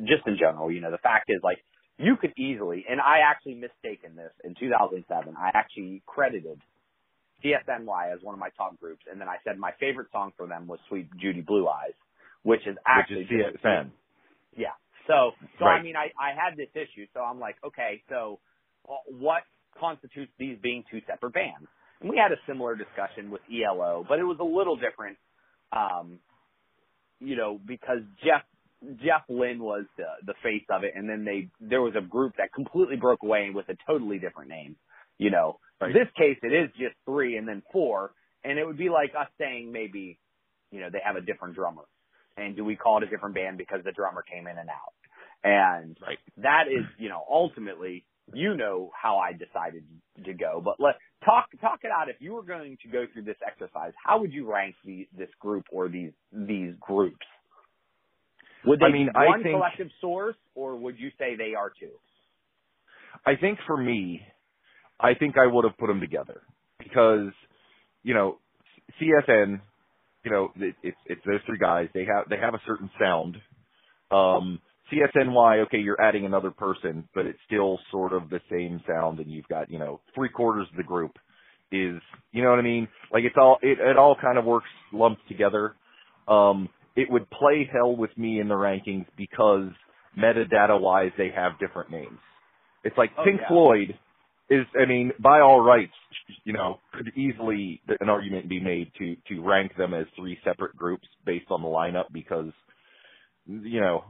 [0.08, 1.58] just in general, you know, the fact is like
[1.98, 5.36] you could easily, and I actually mistaken this in 2007.
[5.38, 6.60] I actually credited
[7.44, 10.48] CSNY as one of my top groups, and then I said my favorite song for
[10.48, 11.94] them was "Suite Judy Blue Eyes,"
[12.42, 13.90] which is actually which is CSN.
[14.56, 14.74] Yeah.
[15.06, 15.80] So, so Right.
[15.80, 18.40] I mean, I I had this issue, so I'm like, okay, so
[18.88, 19.44] uh, what
[19.80, 21.68] constitutes these being two separate bands?
[22.00, 25.18] And we had a similar discussion with ELO, but it was a little different,
[25.72, 26.20] um,
[27.20, 28.44] you know, because Jeff
[29.02, 32.34] Jeff Lynne was the the face of it, and then they there was a group
[32.38, 34.76] that completely broke away with a totally different name.
[35.18, 35.92] You know, Right.
[35.94, 38.12] this case it is just three and then four,
[38.44, 40.18] and it would be like us saying maybe,
[40.72, 41.84] you know, they have a different drummer,
[42.38, 44.95] and do we call it a different band because the drummer came in and out?
[45.44, 46.18] And Right.
[46.38, 49.84] that is, you know, ultimately, you know how I decided
[50.24, 50.60] to go.
[50.64, 52.08] But let talk talk it out.
[52.08, 55.28] If you were going to go through this exercise, how would you rank the, this
[55.40, 57.24] group or these these groups?
[58.64, 61.70] Would they I mean, be one think- collective source, or would you say they are
[61.78, 61.92] two?
[63.24, 64.22] I think for me,
[64.98, 66.42] I think I would have put them together
[66.78, 67.30] because,
[68.02, 68.38] you know,
[69.00, 69.60] CSN,
[70.24, 71.88] you know, it, it's it's those three guys.
[71.94, 73.36] They have they have a certain sound.
[74.10, 74.60] Um,
[74.92, 79.30] CSNY, okay, you're adding another person, but it's still sort of the same sound, and
[79.30, 81.12] you've got you know three quarters of the group
[81.72, 82.00] is
[82.32, 82.88] you know what I mean.
[83.12, 85.74] Like it's all it it all kind of works lumped together.
[86.28, 89.68] Um, it would play hell with me in the rankings because
[90.18, 92.18] metadata wise they have different names.
[92.84, 93.48] It's like Oh, Pink yeah.
[93.48, 93.98] Floyd
[94.48, 95.92] is, I mean, by all rights,
[96.44, 100.76] you know, could easily an argument be made to to rank them as three separate
[100.76, 102.52] groups based on the lineup because,
[103.46, 104.04] you know,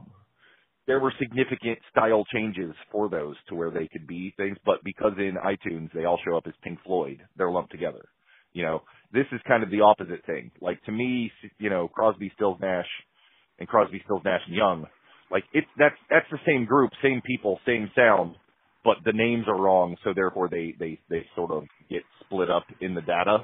[0.87, 5.13] there were significant style changes for those to where they could be things, but because
[5.17, 8.05] in iTunes they all show up as Pink Floyd, they're lumped together.
[8.53, 8.81] You know,
[9.13, 10.49] this is kind of the opposite thing.
[10.61, 12.87] Like to me, you know, Crosby, Stills, Nash,
[13.59, 14.85] and Crosby, Stills, Nash and Young,
[15.29, 18.35] like it's that's that's the same group, same people, same sound,
[18.83, 22.65] but the names are wrong, so therefore they they they sort of get split up
[22.79, 23.39] in the data.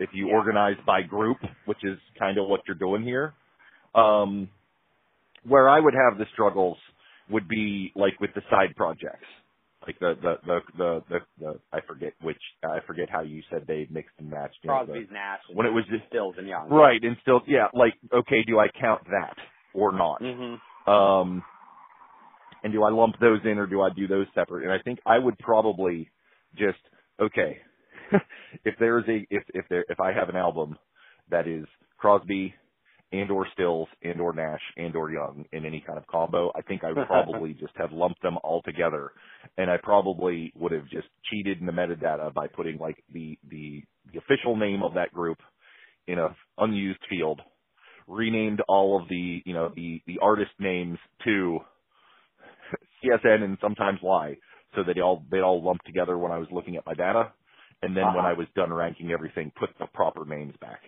[0.00, 3.34] If you organize by group, which is kind of what you're doing here,
[3.94, 4.48] um,
[5.46, 6.76] where I would have the struggles
[7.30, 9.26] would be like with the side projects,
[9.86, 13.64] like the the the the, the, the I forget which I forget how you said
[13.66, 14.58] they mixed and matched.
[14.62, 16.68] you know, Crosby's, Nash, when it was just Stills and Young.
[16.70, 19.36] right and still yeah like okay do I count that
[19.74, 20.20] or not?
[20.22, 21.42] hmm Um,
[22.62, 24.64] and do I lump those in or do I do those separate?
[24.64, 26.10] And I think I would probably
[26.56, 26.78] just
[27.20, 27.58] okay.
[28.64, 30.76] if there's a if if there if I have an album
[31.30, 31.64] that is
[31.98, 32.54] Crosby
[33.12, 36.62] and or Stills and or Nash and or Young in any kind of combo, I
[36.62, 39.12] think I probably just have lumped them all together,
[39.58, 43.82] and I probably would have just cheated in the metadata by putting like the the
[44.12, 45.38] the official name of that group
[46.08, 47.40] in a unused field,
[48.08, 51.60] renamed all of the you know the the artist names to
[53.04, 54.36] CSN and sometimes Y,
[54.76, 57.32] so that they all they all lumped together when I was looking at my data,
[57.82, 58.28] and then when Uh-huh.
[58.28, 60.80] I was done ranking everything, put the proper names back.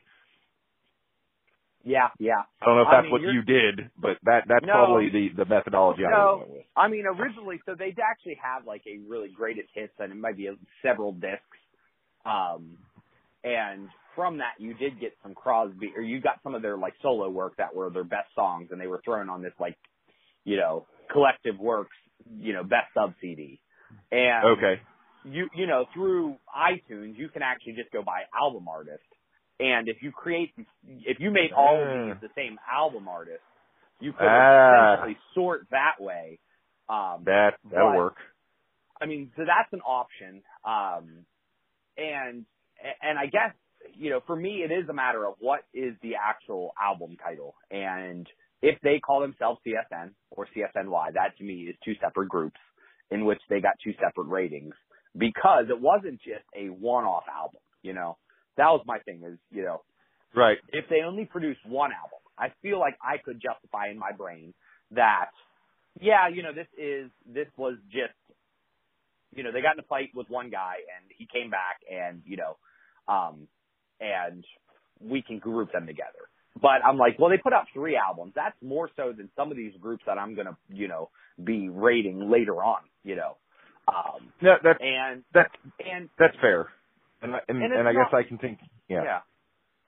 [1.85, 2.43] Yeah, yeah.
[2.63, 4.73] I don't know if I that's mean, what you're- did, but that that's No.
[4.73, 6.37] probably the the methodology I No.
[6.39, 6.67] went with.
[6.75, 10.37] I mean, originally, so they actually have like a really greatest hits, and it might
[10.37, 11.59] be a, several discs.
[12.25, 12.79] Um,
[13.45, 16.95] and from that, you did get some Crosby, or you got some of their like
[17.03, 19.77] solo work that were their best songs, and they were thrown on this like,
[20.45, 21.97] you know, collective works,
[22.39, 23.61] you know, best sub CD.
[24.11, 24.81] And Okay.
[25.25, 29.05] you you know through iTunes you can actually just go by album artist,
[29.61, 30.53] and if you create
[30.87, 33.43] if you made all of these the same album artist,
[34.01, 34.95] you could Ah.
[34.95, 36.39] essentially sort that way,
[36.89, 38.17] Um, That that'll But- work.
[39.01, 40.43] I mean, so that's an option.
[40.65, 41.25] Um,
[41.97, 42.45] and
[43.01, 43.55] and I guess
[43.95, 47.55] you know, for me, it is a matter of what is the actual album title,
[47.71, 48.27] and
[48.63, 52.59] if they call themselves CSN or CSNY, that to me is two separate groups
[53.11, 54.75] in which they got two separate ratings
[55.17, 57.61] because it wasn't just a one-off album.
[57.83, 58.17] You know,
[58.57, 59.23] that was my thing.
[59.25, 59.83] Is you know,
[60.35, 60.59] Right.
[60.73, 64.53] if they only produce one album, I feel like I could justify in my brain
[64.91, 65.31] that,
[66.01, 68.15] yeah, you know, this is, this was just,
[69.35, 72.23] you know, they got in a fight with one guy and he came back and,
[72.27, 72.57] you know,
[73.13, 73.47] um,
[74.01, 74.45] and
[75.01, 76.29] we can group them together.
[76.61, 78.33] But I'm like, well, they put out three albums.
[78.35, 81.11] That's more so than some of these groups that I'm going to, you know,
[81.43, 83.37] be rating later on, you know.
[83.89, 85.51] Um, Yeah, that and, that
[85.85, 86.69] and that's fair.
[87.25, 88.59] And I, and, And and, I guess not- I can think.
[88.89, 89.03] Yeah.
[89.03, 89.21] Yeah.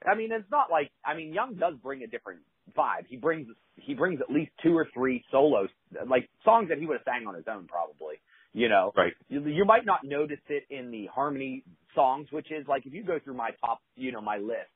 [0.05, 2.41] I mean, it's not like I mean, Young does bring a different
[2.77, 3.07] vibe.
[3.07, 5.69] He brings he brings at least two or three solos,
[6.07, 8.15] like songs that he would have sang on his own, probably.
[8.53, 9.13] You know, Right.
[9.29, 13.03] you, you might not notice it in the harmony songs, which is like if you
[13.03, 14.71] go through my top, you know, my list.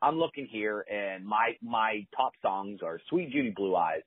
[0.00, 4.02] I'm looking here, and my my top songs are "Suite Judy Blue Eyes,"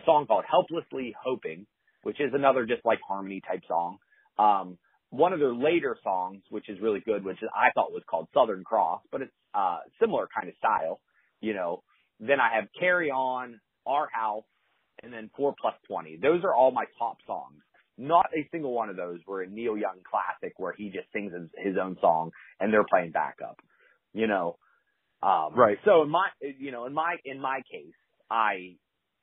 [0.00, 1.66] a song called "Helplessly Hoping,"
[2.04, 3.98] which is another just like harmony type song.
[4.38, 4.78] Um,
[5.12, 8.64] one of their later songs, which is really good, which I thought was called Southern
[8.64, 11.00] Cross, but it's uh similar kind of style,
[11.42, 11.84] you know.
[12.20, 14.46] Then I have Carry On, Our House,
[15.04, 16.16] and then Four Plus Twenty.
[16.16, 17.60] Those are all my top songs.
[17.98, 21.32] Not a single one of those were a Neil Young classic where he just sings
[21.34, 23.60] his, his own song and they're playing backup.
[24.14, 24.58] You know.
[25.22, 25.78] Um Right.
[25.84, 27.94] so in my you know, in my in my case,
[28.30, 28.76] I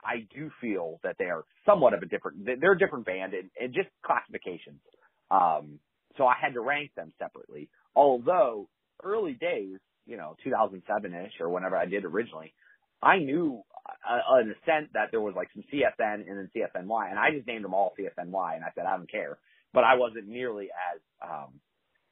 [0.04, 3.49] I do feel that they are somewhat of a different they're a different band and,
[3.60, 4.82] and just classifications.
[5.31, 5.79] Um,
[6.17, 7.69] so I had to rank them separately.
[7.95, 8.69] Although
[9.03, 12.53] early days, you know, 2007-ish or whenever I did originally,
[13.01, 17.09] I knew uh, in a sense that there was like some CSN and then CSNY,
[17.09, 19.39] and I just named them all CSNY, and I said I don't care.
[19.73, 21.61] But I wasn't nearly as, um,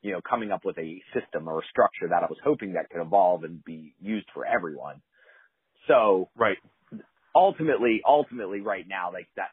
[0.01, 2.89] you know, coming up with a system or a structure that I was hoping that
[2.91, 5.01] could evolve and be used for everyone.
[5.87, 6.57] So Right.
[7.35, 9.51] ultimately, ultimately, right now, like that,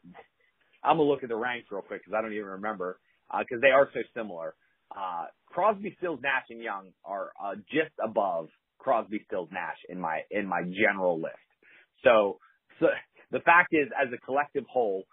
[0.83, 2.99] I'm gonna look at the ranks real quick because I don't even remember
[3.39, 4.55] because they are so similar.
[4.95, 10.21] Uh, Crosby, Stills, Nash, and Young are uh, just above Crosby, Stills, Nash in my
[10.31, 11.35] in my general list.
[12.03, 12.39] So,
[12.79, 12.87] so
[13.31, 15.03] the fact is, as a collective whole,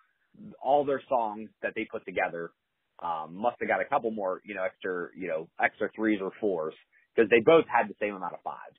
[0.62, 2.50] all their songs that they put together
[3.02, 6.30] um, must have got a couple more, you know, extra, you know, extra threes or
[6.40, 6.74] fours
[7.14, 8.78] because they both had the same amount of fives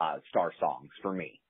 [0.00, 1.40] uh, star songs for me.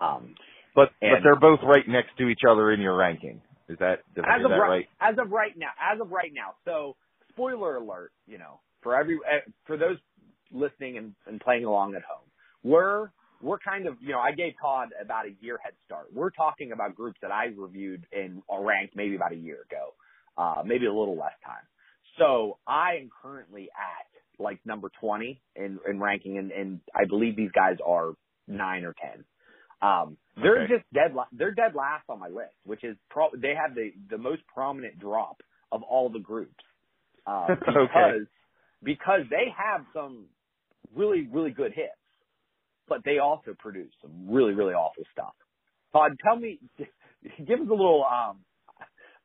[0.00, 0.34] Um,
[0.74, 3.40] But but they're both right next to each other in your ranking.
[3.68, 4.88] Is that I as of that right, right?
[5.00, 6.54] as of right now, as of right now.
[6.64, 6.96] So,
[7.30, 9.96] spoiler alert, you know, for every eh, for those
[10.52, 12.28] listening and, and playing along at home,
[12.62, 13.10] we're
[13.42, 16.06] we're kind of, you know, I gave Todd about a year head start.
[16.12, 19.94] We're talking about groups that I reviewed and ranked maybe about a year ago,
[20.38, 21.64] uh, maybe a little less time.
[22.18, 27.36] So I am currently at like number 20 in, in ranking, and, and I believe
[27.36, 28.12] these guys are
[28.48, 29.24] nine or 10.
[29.82, 30.68] Um, they're Okay.
[30.68, 31.14] just dead.
[31.14, 34.42] la- They're dead last on my list, which is pro- they have the the most
[34.46, 35.38] prominent drop
[35.72, 36.64] of all the groups
[37.26, 38.28] uh, because Okay.
[38.82, 40.28] because they have some
[40.94, 41.92] really really good hits,
[42.88, 45.34] but they also produce some really really awful stuff.
[45.92, 48.04] Todd, tell me, give us a little.
[48.04, 48.44] Um,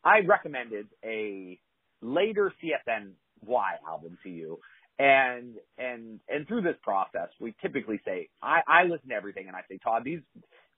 [0.05, 1.59] I recommended a
[2.01, 4.59] later CSNY album to you,
[4.99, 9.55] and and and through this process, we typically say I, I listen to everything, and
[9.55, 10.21] I say, Todd, these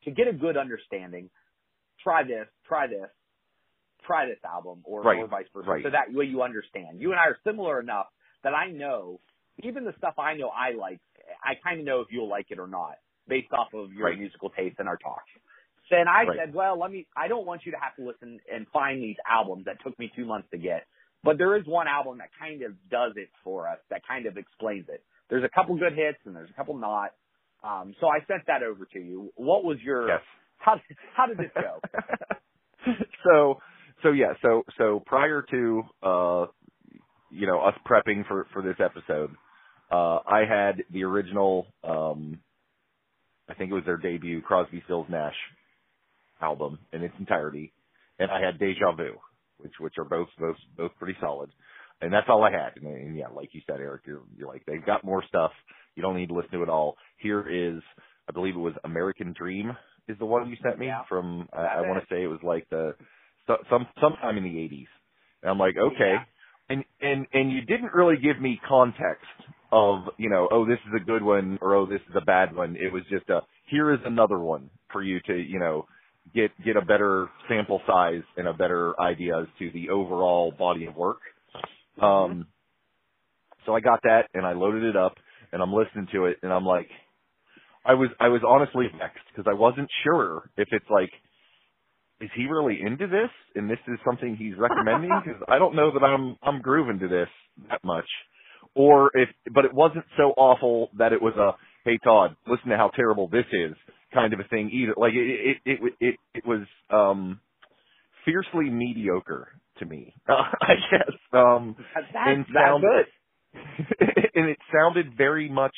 [0.05, 1.29] to get a good understanding,
[2.03, 3.09] try this, try this,
[4.05, 5.83] try this album, or, Right, or vice versa, right.
[5.83, 6.99] so that way you understand.
[7.01, 8.07] You and I are similar enough
[8.43, 9.19] that I know
[9.63, 10.99] even the stuff I know I like,
[11.43, 12.95] I kind of know if you'll like it or not
[13.27, 14.19] based off of your Right.
[14.19, 15.23] musical taste and our talk.
[15.89, 16.37] So, and I Right.
[16.37, 19.17] said, well, let me, I don't want you to have to listen and find these
[19.29, 20.85] albums that took me two months to get.
[21.23, 24.37] But there is one album that kind of does it for us, that kind of
[24.37, 25.03] explains it.
[25.29, 27.11] There's a couple good hits and there's a couple not.
[27.63, 29.31] Um, so I sent that over to you.
[29.35, 30.21] What was your, Yes.
[30.57, 30.79] how,
[31.15, 31.79] how did this go?
[33.23, 33.59] so
[34.01, 36.45] so yeah so so prior to uh
[37.31, 39.31] you know us prepping for for this episode
[39.91, 42.39] uh i had the original um
[43.49, 45.35] i think it was their debut crosby stills nash
[46.41, 47.71] album in its entirety
[48.19, 49.13] and i had deja vu
[49.57, 51.49] which which are both both both pretty solid
[52.01, 54.63] and that's all i had and, and yeah like you said eric you're you're like
[54.65, 55.51] they've got more stuff
[55.95, 57.81] you don't need to listen to it all here is
[58.27, 59.71] i believe it was american dream
[60.07, 61.03] is the one you sent me Yeah.
[61.07, 62.95] from uh, I, I want to say it was like the
[63.47, 64.87] so, some sometime in the 80s.
[65.41, 66.13] And I'm like, okay.
[66.15, 66.23] Yeah.
[66.69, 69.25] And and and you didn't really give me context
[69.71, 72.55] of, you know, oh this is a good one or oh this is a bad
[72.55, 72.77] one.
[72.77, 75.85] It was just a here is another one for you to, you know,
[76.33, 80.85] get get a better sample size and a better idea as to the overall body
[80.85, 81.19] of work.
[82.01, 82.47] Um,
[83.65, 85.15] so I got that and I loaded it up
[85.51, 86.89] and I'm listening to it and I'm like,
[87.85, 91.11] I was I was honestly vexed because I wasn't sure if it's like,
[92.21, 95.11] is he really into this and this is something he's recommending?
[95.23, 97.29] Because I don't know that I'm I'm grooving to this
[97.69, 98.07] that much,
[98.75, 101.51] or if but it wasn't so awful that it was a
[101.83, 103.75] hey Todd, listen to how terrible this is
[104.13, 104.93] kind of a thing either.
[104.97, 107.39] Like it it it it, it was um
[108.25, 109.49] fiercely mediocre
[109.79, 111.15] to me, uh, I guess.
[111.33, 113.05] Um, That's, and sound- good.
[114.35, 115.75] and it sounded very much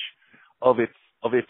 [0.61, 0.93] of its
[1.23, 1.47] of its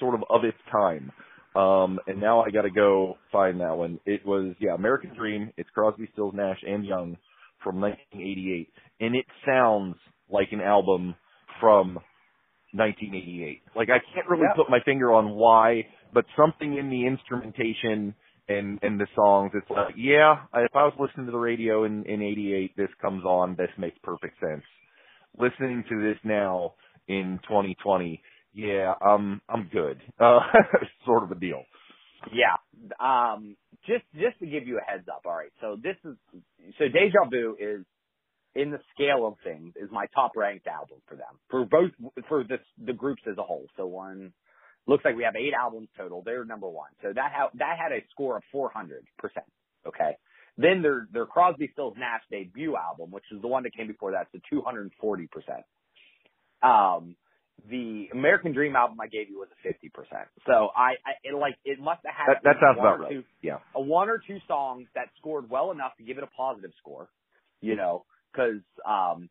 [0.00, 1.12] sort of of its time.
[1.56, 3.98] Um, and now I got to go find that one.
[4.06, 5.52] It was yeah, American Dream.
[5.56, 7.16] It's Crosby, Stills, Nash, and Young
[7.64, 8.68] from 1988,
[9.00, 9.96] and it sounds
[10.30, 11.14] like an album
[11.60, 11.98] from
[12.72, 13.62] 1988.
[13.74, 14.54] Like I can't really Yeah.
[14.56, 18.14] put my finger on why, but something in the instrumentation
[18.48, 22.04] and and the songs, it's like yeah, if I was listening to the radio in
[22.04, 23.56] in '88, this comes on.
[23.56, 24.64] This makes perfect sense.
[25.38, 26.74] Listening to this now
[27.06, 28.22] in 2020,
[28.54, 30.00] yeah, I'm I'm good.
[30.18, 30.40] Uh,
[31.06, 31.62] sort of a deal.
[32.32, 32.56] Yeah.
[32.98, 35.22] Um, just just to give you a heads up.
[35.26, 35.52] All right.
[35.60, 36.16] So this is
[36.78, 37.84] so Deja Vu is
[38.54, 41.90] in the scale of things is my top ranked album for them for both
[42.28, 43.66] for this the groups as a whole.
[43.76, 44.32] So one
[44.88, 46.22] looks like we have eight albums total.
[46.24, 46.90] They're number one.
[47.02, 49.46] So that ha- that had a score of 400 percent.
[49.86, 50.16] Okay.
[50.56, 54.12] Then their their Crosby, Stills, Nash debut album, which is the one that came before
[54.12, 55.62] that, to 240 percent.
[56.62, 57.14] Um,
[57.68, 60.26] the American Dream album I gave you was a 50 percent.
[60.46, 63.02] So I, I it like it must have had That that sounds one about or
[63.04, 63.12] right.
[63.12, 63.58] two Yeah.
[63.74, 67.08] a one or two songs that scored well enough to give it a positive score,
[67.60, 69.28] you know, because um,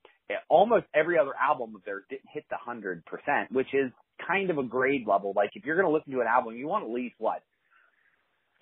[0.50, 3.92] almost every other album of theirs didn't hit the hundred percent, which is
[4.26, 5.34] kind of a grade level.
[5.36, 7.42] Like if you're going to listen to an album, you want at least what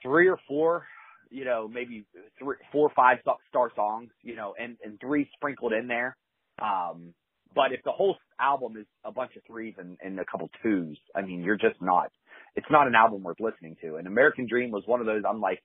[0.02, 0.86] three or four,
[1.30, 2.06] you know, maybe
[2.40, 3.18] three, four or five
[3.50, 6.16] star songs, you know, and and three sprinkled in there.
[6.62, 7.14] Um,
[7.54, 10.98] but if the whole album is a bunch of threes and, and a couple twos,
[11.16, 12.12] I mean, you're just not.
[12.56, 13.96] It's not an album worth listening to.
[13.96, 15.24] And American Dream was one of those.
[15.28, 15.62] I'm like,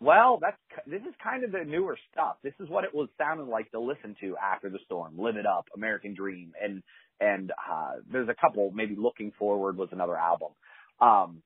[0.00, 2.36] well, that's this is kind of the newer stuff.
[2.42, 5.14] This is what it was sounding like to listen to after the storm.
[5.16, 6.82] Live It Up, American Dream, and
[7.20, 8.70] and uh, there's a couple.
[8.72, 10.50] Maybe Looking Forward was another album.
[11.00, 11.42] Um,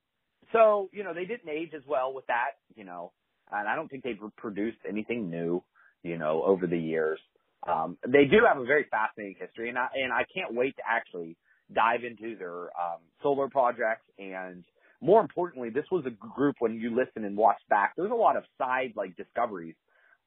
[0.53, 2.53] so you know they didn't age as well with that.
[2.75, 3.13] You know,
[3.51, 5.63] and I don't think they've produced anything new.
[6.03, 7.19] You know, over the years.
[7.67, 10.83] Um, they do have a very fascinating history, and I and I can't wait to
[10.89, 11.37] actually
[11.75, 14.05] dive into their um, solo projects.
[14.19, 14.65] And
[15.01, 17.95] more importantly, this was a group when you listen and watch back.
[17.97, 19.75] There's a lot of side like discoveries.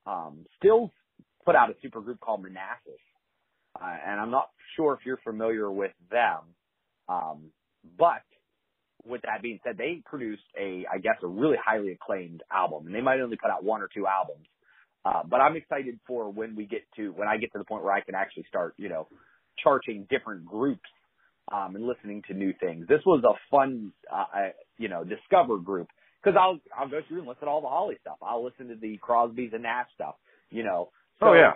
[0.06, 0.92] Um, Stills
[1.46, 3.00] put out a super group called Manassas,
[3.76, 6.40] uh, and I'm not sure if you're familiar with them.
[7.08, 7.52] Um,
[7.98, 8.24] but
[9.06, 12.96] with that being said, they produced a, I guess, a really highly acclaimed album, and
[12.96, 14.46] they might only put out one or two albums.
[15.06, 17.84] Uh, but I'm excited for when we get to when I get to the point
[17.84, 19.08] where I can actually start, you know,
[19.64, 20.90] charting different groups
[21.52, 22.86] um, and listening to new things.
[22.88, 25.88] This was a fun, uh, you know, discover group
[26.22, 28.18] because I'll I'll go through and listen to all the Holly stuff.
[28.22, 30.16] I'll listen to the Crosby's and Nash stuff,
[30.50, 30.90] you know.
[31.22, 31.54] So, oh yeah.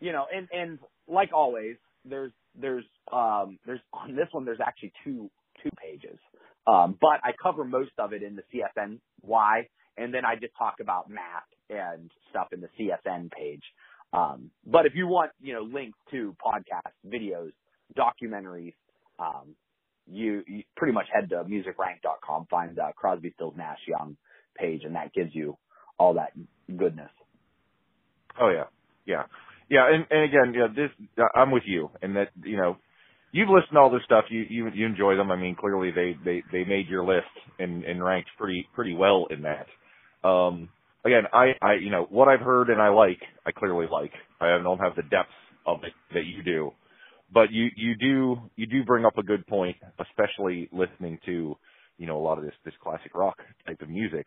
[0.00, 0.78] You know, and and
[1.08, 5.30] like always, there's there's um there's on this one there's actually two
[5.62, 6.18] two pages,
[6.66, 10.76] um, but I cover most of it in the CSNY, and then I just talk
[10.80, 13.62] about math and stuff in the CSN page.
[14.12, 17.50] Um, but if you want, you know, links to podcasts, videos,
[17.98, 18.74] documentaries,
[19.18, 19.56] um,
[20.06, 24.16] you, you pretty much head to musicrank.com, find the Crosby, Stills, Nash, Young
[24.56, 25.56] page, and that gives you
[25.98, 26.32] all that
[26.76, 27.10] goodness.
[28.40, 28.64] Oh yeah,
[29.06, 29.24] yeah,
[29.70, 29.88] yeah.
[29.92, 30.90] And and again, yeah, this
[31.34, 32.76] I'm with you, and that you know,
[33.32, 34.24] you've listened to all this stuff.
[34.30, 35.30] You you you enjoy them.
[35.30, 37.26] I mean, clearly they they they made your list
[37.58, 39.66] and and ranked pretty pretty well in that.
[40.28, 40.68] Um,
[41.04, 43.20] again, I I you know what I've heard and I like.
[43.46, 44.12] I clearly like.
[44.40, 45.30] I don't have the depth
[45.66, 46.72] of it that you do,
[47.32, 51.56] but you you do you do bring up a good point, especially listening to
[51.98, 54.26] you know a lot of this this classic rock type of music.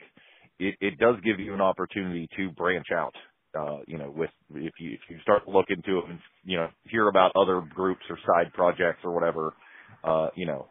[0.60, 3.14] It it does give you an opportunity to branch out
[3.58, 6.58] uh, you know, with if you if you start to look into it and you
[6.58, 9.54] know hear about other groups or side projects or whatever,
[10.04, 10.68] uh, you know,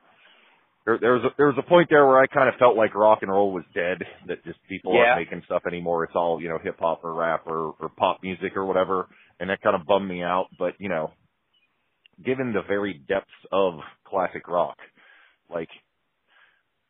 [0.85, 2.95] there there was a, there was a point there where I kind of felt like
[2.95, 3.99] rock and roll was dead.
[4.29, 5.13] That just people Yeah.
[5.13, 6.05] aren't making stuff anymore.
[6.05, 9.09] It's all you know hip hop or rap or or pop music or whatever,
[9.41, 10.47] and that kind of bummed me out.
[10.59, 11.11] But you know,
[12.25, 13.75] given the very depths of
[14.07, 14.77] classic rock,
[15.51, 15.69] like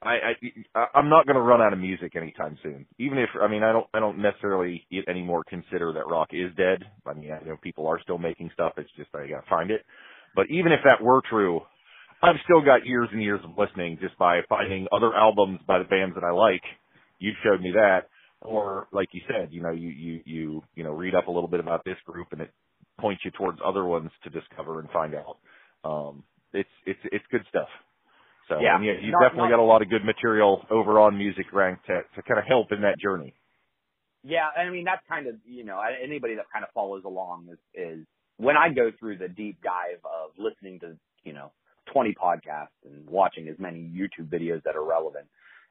[0.02, 0.34] I,
[0.74, 2.86] I I'm not going to run out of music anytime soon.
[2.98, 6.84] Even if I mean I don't I don't necessarily anymore consider that rock is dead.
[7.06, 8.74] I mean I know people are still making stuff.
[8.76, 9.84] It's just I got to find it.
[10.34, 11.62] But even if that were true,
[12.22, 15.84] I've still got years and years of listening just by finding other albums by the
[15.84, 16.62] bands that I like.
[17.18, 18.08] You showed me that,
[18.42, 21.48] or like you said, you know, you you you you know read up a little
[21.48, 22.50] bit about this group and it
[23.00, 25.38] points you towards other ones to discover and find out.
[25.84, 26.22] Um,
[26.52, 27.68] it's it's it's good stuff.
[28.48, 28.80] So Yeah.
[28.80, 31.82] you, you've Not- definitely not- got a lot of good material over on Music Rank
[31.84, 33.34] to to kind of help in that journey.
[34.22, 37.58] Yeah, I mean that's kind of you know anybody that kind of follows along is
[37.74, 38.06] is
[38.38, 41.52] when I go through the deep dive of listening to you know
[41.92, 45.26] 20 podcasts and watching as many YouTube videos that are relevant,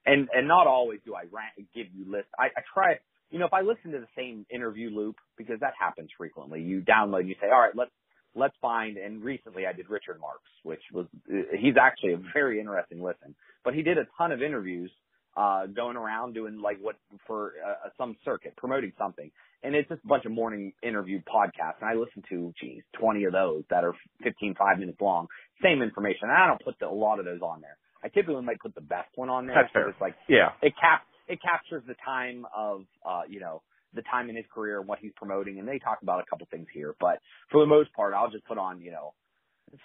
[0.05, 2.32] and and not always do I rank, give you lists.
[2.39, 2.99] I, I try
[3.30, 6.61] you know if I listen to the same interview loop because that happens frequently.
[6.61, 7.91] You download and you say all right let's
[8.36, 13.02] let's find and recently I did Richard Marx which was he's actually a very interesting
[13.02, 14.92] listen, but he did a ton of interviews
[15.38, 16.96] uh, going around doing like what
[17.28, 19.30] for uh, some circuit, promoting something.
[19.64, 21.82] And it's just a bunch of morning interview podcasts.
[21.82, 25.28] And I listen to, geez, 20 of those that are 15, five minutes long.
[25.62, 26.30] Same information.
[26.30, 27.78] And I don't put the, a lot of those on there.
[28.04, 29.56] I typically might put the best one on there.
[29.56, 29.90] That's so fair.
[29.90, 30.50] It's like, Yeah.
[30.62, 33.62] it cap, it captures the time of, uh, you know,
[33.96, 35.60] the time in his career and what he's promoting.
[35.60, 37.20] And they talk about a couple things here, but
[37.52, 39.14] for the most part, I'll just put on, you know,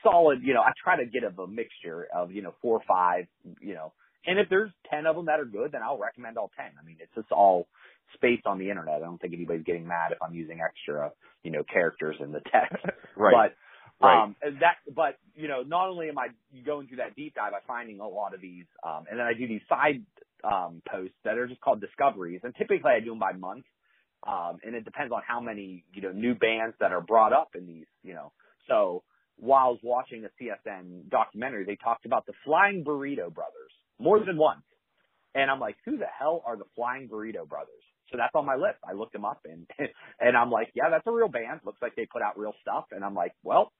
[0.03, 2.83] solid, you know, I try to get of a mixture of, you know, four or
[2.87, 3.27] five,
[3.61, 3.93] you know,
[4.27, 6.67] and if there's 10 of them that are good, then I'll recommend all 10.
[6.81, 7.67] I mean, it's just all
[8.15, 8.97] spaced on the internet.
[8.97, 12.41] I don't think anybody's getting mad if I'm using extra, you know, characters in the
[12.53, 12.85] text.
[13.17, 13.35] Right.
[13.53, 13.57] But,
[14.03, 14.25] Right.
[14.25, 16.29] um, that, but, you know, not only am I
[16.65, 19.35] going through that deep dive, I'm finding a lot of these, um, and then I
[19.35, 20.03] do these side,
[20.43, 22.41] um, posts that are just called discoveries.
[22.43, 23.65] And typically I do them by month.
[24.27, 27.51] Um, and it depends on how many, you know, new bands that are brought up
[27.55, 28.33] in these, you know,
[28.68, 29.03] so
[29.37, 34.21] while I was watching a CSN documentary, they talked about the Flying Burrito Brothers more
[34.25, 34.62] than once.
[35.35, 37.71] And I'm like, who the hell are the Flying Burrito Brothers?
[38.11, 38.79] So that's on my list.
[38.89, 39.66] I looked them up and,
[40.21, 41.61] and I'm like, yeah, that's a real band.
[41.64, 42.87] Looks like they put out real stuff.
[42.91, 43.73] And I'm like, well,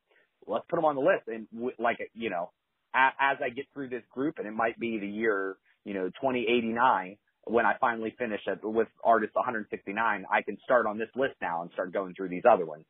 [0.47, 1.26] let's put them on the list.
[1.26, 2.51] And w- like, you know,
[2.95, 7.16] as I get through this group and it might be the year, you know, 2089
[7.45, 11.62] when I finally finish it with artist 169, I can start on this list now
[11.62, 12.84] and start going through these other ones.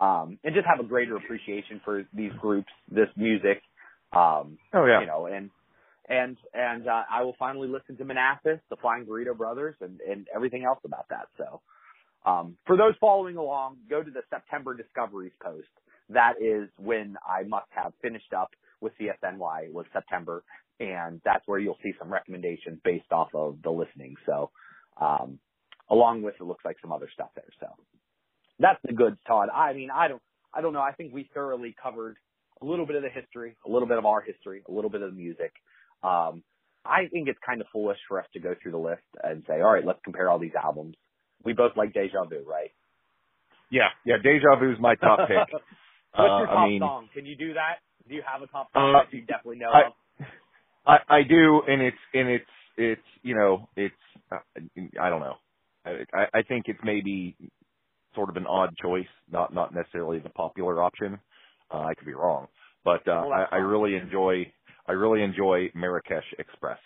[0.00, 3.62] Um, and just have a greater appreciation for these groups, this music,
[4.12, 5.00] um, Oh yeah.
[5.00, 5.50] you know, and
[6.08, 10.26] and and uh, I will finally listen to Manassas, the Flying Burrito Brothers, and and
[10.34, 11.28] everything else about that.
[11.38, 11.60] So,
[12.28, 15.68] um, for those following along, go to the September Discoveries post.
[16.08, 18.50] That is when I must have finished up
[18.80, 20.42] with CSNY was September,
[20.82, 24.16] and that's where you'll see some recommendations based off of the listening.
[24.26, 24.50] So,
[25.00, 25.38] um,
[25.90, 27.44] along with it looks like some other stuff there.
[27.60, 27.66] So,
[28.58, 29.48] that's the goods, Todd.
[29.54, 30.22] I mean, I don't,
[30.54, 30.80] I don't know.
[30.82, 32.16] I think we thoroughly covered
[32.60, 35.02] a little bit of the history, a little bit of our history, a little bit
[35.02, 35.52] of the music.
[36.02, 36.42] Um,
[36.84, 39.54] I think it's kind of foolish for us to go through the list and say,
[39.54, 40.96] all right, let's compare all these albums.
[41.44, 42.70] We both like Deja Vu, right?
[43.70, 43.88] Yeah.
[44.04, 44.16] Yeah.
[44.22, 45.36] Deja Vu is my top pick.
[46.14, 47.08] What's Uh, your top I mean, song?
[47.14, 47.76] Can you do that?
[48.08, 49.92] Do you have a top song Uh, that you definitely know I- of?
[50.86, 52.44] I, I do, and it's and it's
[52.76, 53.94] it's you know it's
[54.32, 54.38] uh,
[55.00, 55.36] I don't know.
[55.84, 57.36] I, I I think it's maybe
[58.14, 61.18] sort of an odd choice, not not necessarily the popular option.
[61.72, 62.48] Uh, I could be wrong,
[62.84, 64.52] but uh, Well, I, I really enjoy
[64.86, 66.78] I really enjoy Marrakesh Express.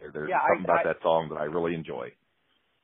[0.00, 2.12] There, there's Yeah, I- something about I- that song that I really enjoy.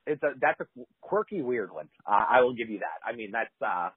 [0.07, 0.67] It's a that's a
[1.03, 1.89] quirky, weird one.
[2.07, 3.01] Uh, I will give you that.
[3.07, 3.91] I mean, that's uh,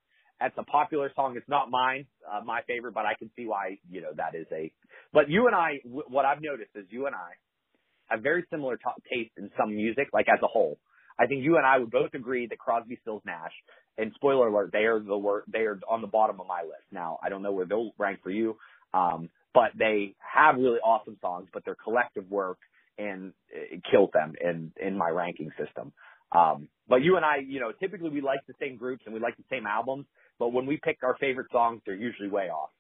[0.43, 1.35] that's a popular song.
[1.37, 4.45] It's not mine, uh, my favorite, but I can see why you know that is
[4.51, 4.71] a.
[5.13, 7.31] But you and I, w- what I've noticed is you and I
[8.07, 8.83] have very similar t-
[9.15, 10.77] taste in some music, like as a whole.
[11.17, 13.53] I think you and I would both agree that Crosby, Stills, Nash,
[13.97, 16.83] and spoiler alert, they are the wor- they are on the bottom of my list.
[16.91, 18.57] Now, I don't know where they'll rank for you,
[18.93, 21.47] um, but they have really awesome songs.
[21.53, 22.57] But their collective work
[22.97, 25.93] and it kills them in in my ranking system.
[26.35, 29.19] Um, but you and I, you know, typically we like the same groups and we
[29.21, 30.05] like the same albums,
[30.39, 32.69] but when we pick our favorite songs, they're usually way off.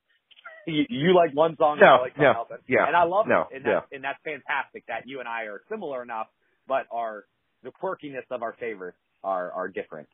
[0.65, 3.03] You, you like one song, and No, I like no, else, and- yeah, and I
[3.03, 6.27] love no, it, and that's, and that's fantastic that you and I are similar enough,
[6.69, 7.25] but our
[7.63, 10.07] the quirkiness of our favorites are are different.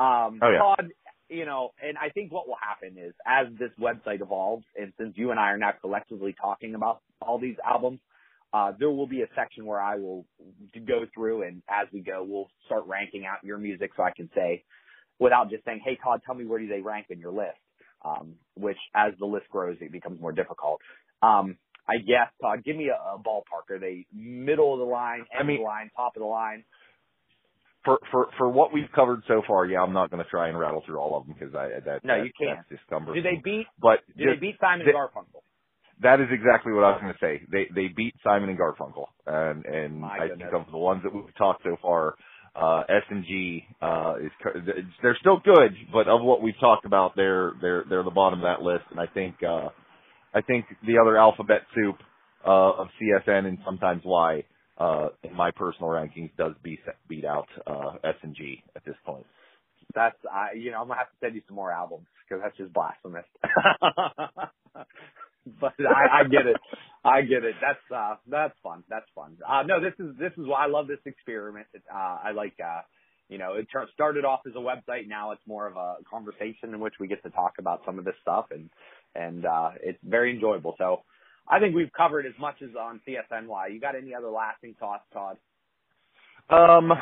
[0.00, 0.58] Um, Oh, yeah.
[0.58, 0.88] Todd,
[1.28, 5.12] you know, and I think what will happen is as this website evolves, and since
[5.16, 8.00] you and I are now collectively talking about all these albums,
[8.52, 10.26] uh, there will be a section where I will
[10.86, 14.28] go through and as we go, we'll start ranking out your music so I can
[14.34, 14.64] say,
[15.18, 17.56] without just saying, hey Todd, tell me where do they rank in your list?
[18.04, 20.80] Um, which as the list grows, it becomes more difficult.
[21.22, 21.56] Um,
[21.88, 23.70] I guess, Todd, give me a, a ballpark.
[23.74, 26.26] Are they middle of the line, end I mean- of the line, top of the
[26.26, 26.64] line?
[27.84, 30.56] For for for what we've covered so far, yeah, I'm not going to try and
[30.56, 32.58] rattle through all of them because I that No, that- you can't.
[32.58, 33.14] That's just cumbersome.
[33.14, 35.41] Do they beat, But do just- they beat Simon they- Garfunkel?
[36.02, 37.46] That is exactly what I was going to say.
[37.50, 40.50] They they beat Simon and Garfunkel, and and My I goodness.
[40.52, 42.14] think of the ones that we've talked so far,
[42.54, 44.30] uh, S and G uh, is
[45.02, 48.44] they're still good, but of what we've talked about, they're they're they're the bottom of
[48.44, 48.84] that list.
[48.90, 49.68] And I think uh,
[50.34, 51.96] I think the other alphabet soup
[52.46, 54.44] uh, of CSN and sometimes Y
[54.78, 58.96] uh, in my personal rankings, does beat beat out uh, S and G at this
[59.04, 59.26] point.
[59.94, 62.56] That's I, you know, I'm gonna have to send you some more albums because that's
[62.56, 63.26] just blasphemous.
[65.60, 66.56] but I, I get it.
[67.04, 67.54] I get it.
[67.60, 68.84] That's uh that's fun.
[68.88, 69.36] That's fun.
[69.48, 71.66] Uh no, this is this is why I love this experiment.
[71.74, 72.82] It, Uh I like uh
[73.28, 76.74] you know, it t- started off as a website, now it's more of a conversation
[76.74, 78.70] in which we get to talk about some of this stuff and
[79.14, 80.74] and uh it's very enjoyable.
[80.78, 81.02] So
[81.48, 83.72] I think we've covered as much as on CSNY.
[83.72, 85.36] You got any other lasting thoughts, Todd?
[86.50, 86.92] Um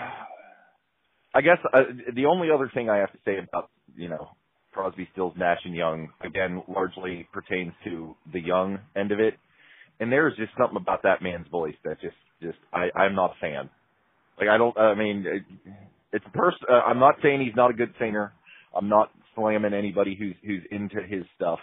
[1.32, 1.82] I guess uh,
[2.14, 4.30] the only other thing I have to say about you know
[4.72, 9.34] Crosby, Stills, Nash and Young again largely pertains to the Young end of it,
[9.98, 13.40] and there's just something about that man's voice that just just I I'm not a
[13.40, 13.70] fan.
[14.38, 15.42] Like I don't I mean it,
[16.12, 18.32] it's pers- uh, I'm not saying he's not a good singer.
[18.76, 21.58] I'm not slamming anybody who's who's into his stuff,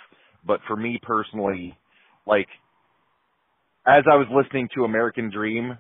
[0.46, 1.78] but for me personally,
[2.26, 2.48] like
[3.88, 5.78] as I was listening to American Dream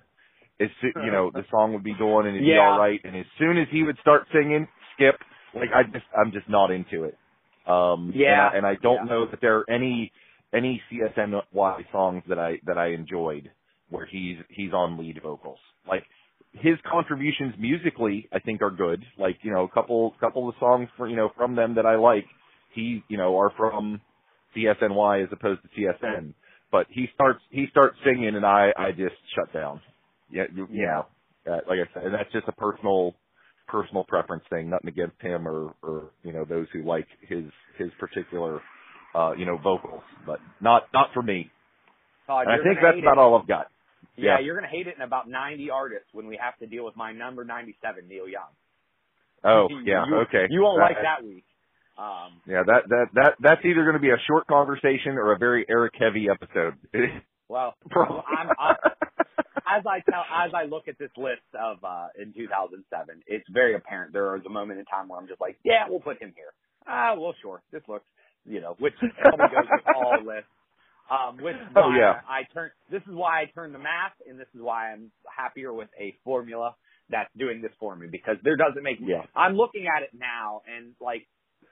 [0.59, 2.55] as you know the song would be going and it'd Yeah.
[2.55, 5.15] be all right and as soon as he would start singing skip
[5.59, 7.17] like i just i'm just not into it.
[7.67, 8.31] Um Yeah.
[8.31, 9.11] and i, and I don't Yeah.
[9.11, 10.11] know that there are any
[10.53, 13.51] any csny songs that i that i enjoyed
[13.89, 15.59] where he's he's on lead vocals.
[15.87, 16.03] Like
[16.53, 19.03] his contributions musically i think are good.
[19.17, 21.95] Like you know a couple couple of songs for you know from them that i
[21.95, 22.25] like
[22.73, 24.01] he you know are from
[24.55, 26.33] csny as opposed to csn
[26.71, 29.81] but he starts he starts singing and i i just shut down.
[30.29, 31.05] Yeah, you, you know,
[31.51, 33.15] uh, like I said, and that's just a personal,
[33.67, 34.69] personal preference thing.
[34.69, 37.43] Nothing against him or, or you know, those who like his
[37.77, 38.61] his particular,
[39.15, 41.49] uh, you know, vocals, but not not for me.
[42.25, 43.19] Todd, And I think that's about it.
[43.19, 43.67] all I've got.
[44.15, 44.39] Yeah, Yeah.
[44.45, 47.11] you're gonna hate it in about 90 artists when we have to deal with my
[47.13, 48.49] number 97, Neil Young.
[49.43, 50.47] Oh, You- yeah, you, okay.
[50.49, 51.45] You won't Uh, like that week.
[51.97, 55.37] Um, Yeah, that that that that's either going to be a short conversation or a
[55.37, 56.75] very Eric heavy episode.
[57.49, 58.21] well, Probably.
[58.37, 58.75] I'm, I'm,
[59.69, 63.75] as I tell, as I look at this list of uh in 2007, it's very
[63.75, 66.33] apparent there is a moment in time where I'm just like, yeah, we'll put him
[66.35, 66.53] here.
[66.87, 68.05] Ah, well, sure, this looks,
[68.45, 70.49] you know, which probably goes with all lists.
[71.11, 72.21] Um, which Oh, yeah.
[72.27, 72.71] I turn.
[72.91, 76.15] This is why I turn the math, and this is why I'm happier with a
[76.23, 76.75] formula
[77.09, 78.99] that's doing this for me because there doesn't make.
[79.01, 79.23] Yeah.
[79.35, 81.27] I'm looking at it now, and like,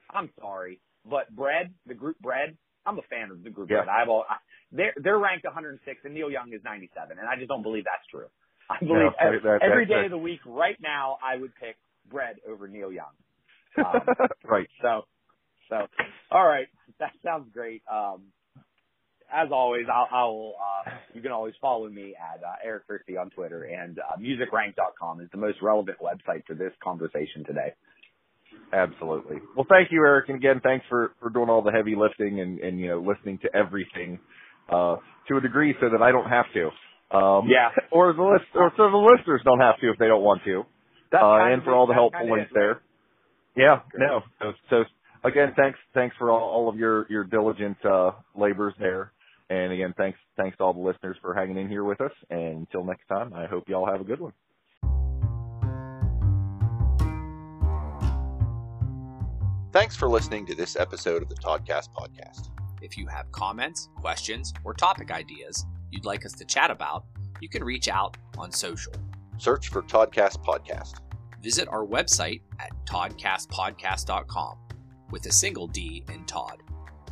[0.09, 3.83] I'm sorry, but bread, the group bread, I'm a fan of the group Yeah.
[3.85, 3.89] bread.
[3.89, 4.37] I've all, I,
[4.75, 8.05] they're they're ranked 106, and Neil Young is 97, and I just don't believe that's
[8.11, 8.27] true.
[8.69, 11.37] I believe that- every, that- every that- day that- of the week, right now, I
[11.37, 11.75] would pick
[12.11, 13.13] bread over Neil Young.
[13.77, 14.01] Um,
[14.45, 14.67] right.
[14.81, 15.05] so,
[15.69, 15.87] so,
[16.31, 16.67] all right,
[16.99, 17.81] that sounds great.
[17.91, 18.23] Um,
[19.33, 20.53] as always, I'll, I'll
[20.87, 25.19] uh, you can always follow me at uh, Eric Christie on Twitter, and uh, musicrank.com
[25.21, 27.73] is the most relevant website for this conversation today.
[28.71, 29.37] Absolutely.
[29.55, 32.59] Well, thank you, Eric, and again, thanks for for doing all the heavy lifting and
[32.59, 34.19] and you know listening to everything
[34.69, 34.95] uh
[35.27, 36.69] to a degree so that I don't have to.
[37.15, 37.69] Um, Yeah.
[37.91, 40.63] Or the list, or so the listeners don't have to if they don't want to.
[41.11, 42.81] That's uh, and for all the That's helpful kind of links there.
[43.55, 43.79] Yeah.
[43.95, 44.21] No.
[44.41, 44.83] So, so
[45.23, 49.11] again, thanks thanks for all, all of your your diligent uh labors there.
[49.49, 52.11] And again, thanks thanks to all the listeners for hanging in here with us.
[52.29, 54.33] And until next time, I hope y'all have a good one.
[59.71, 62.49] Thanks for listening to this episode of the Toddcast Podcast.
[62.85, 67.05] If you have comments, questions, or topic ideas you'd like us to chat about,
[67.41, 68.93] you can reach out on social.
[69.39, 70.99] Search for Toddcast Podcast.
[71.41, 74.57] Visit our website at toddcastpodcast.com
[75.09, 76.61] with a single D in Todd.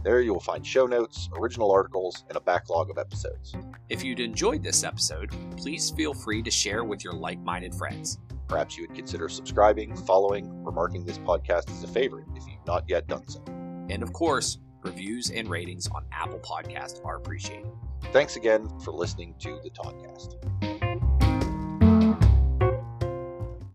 [0.04, 3.56] There you will find show notes, original articles, and a backlog of episodes.
[3.90, 8.20] If you'd enjoyed this episode, please feel free to share with your like minded friends.
[8.48, 12.68] Perhaps you would consider subscribing, following, or marking this podcast as a favorite if you've
[12.68, 13.44] not yet done so.
[13.90, 17.72] And of course, reviews and ratings on Apple Podcast are appreciated.
[18.12, 20.73] Thanks again for listening to the Toddcast.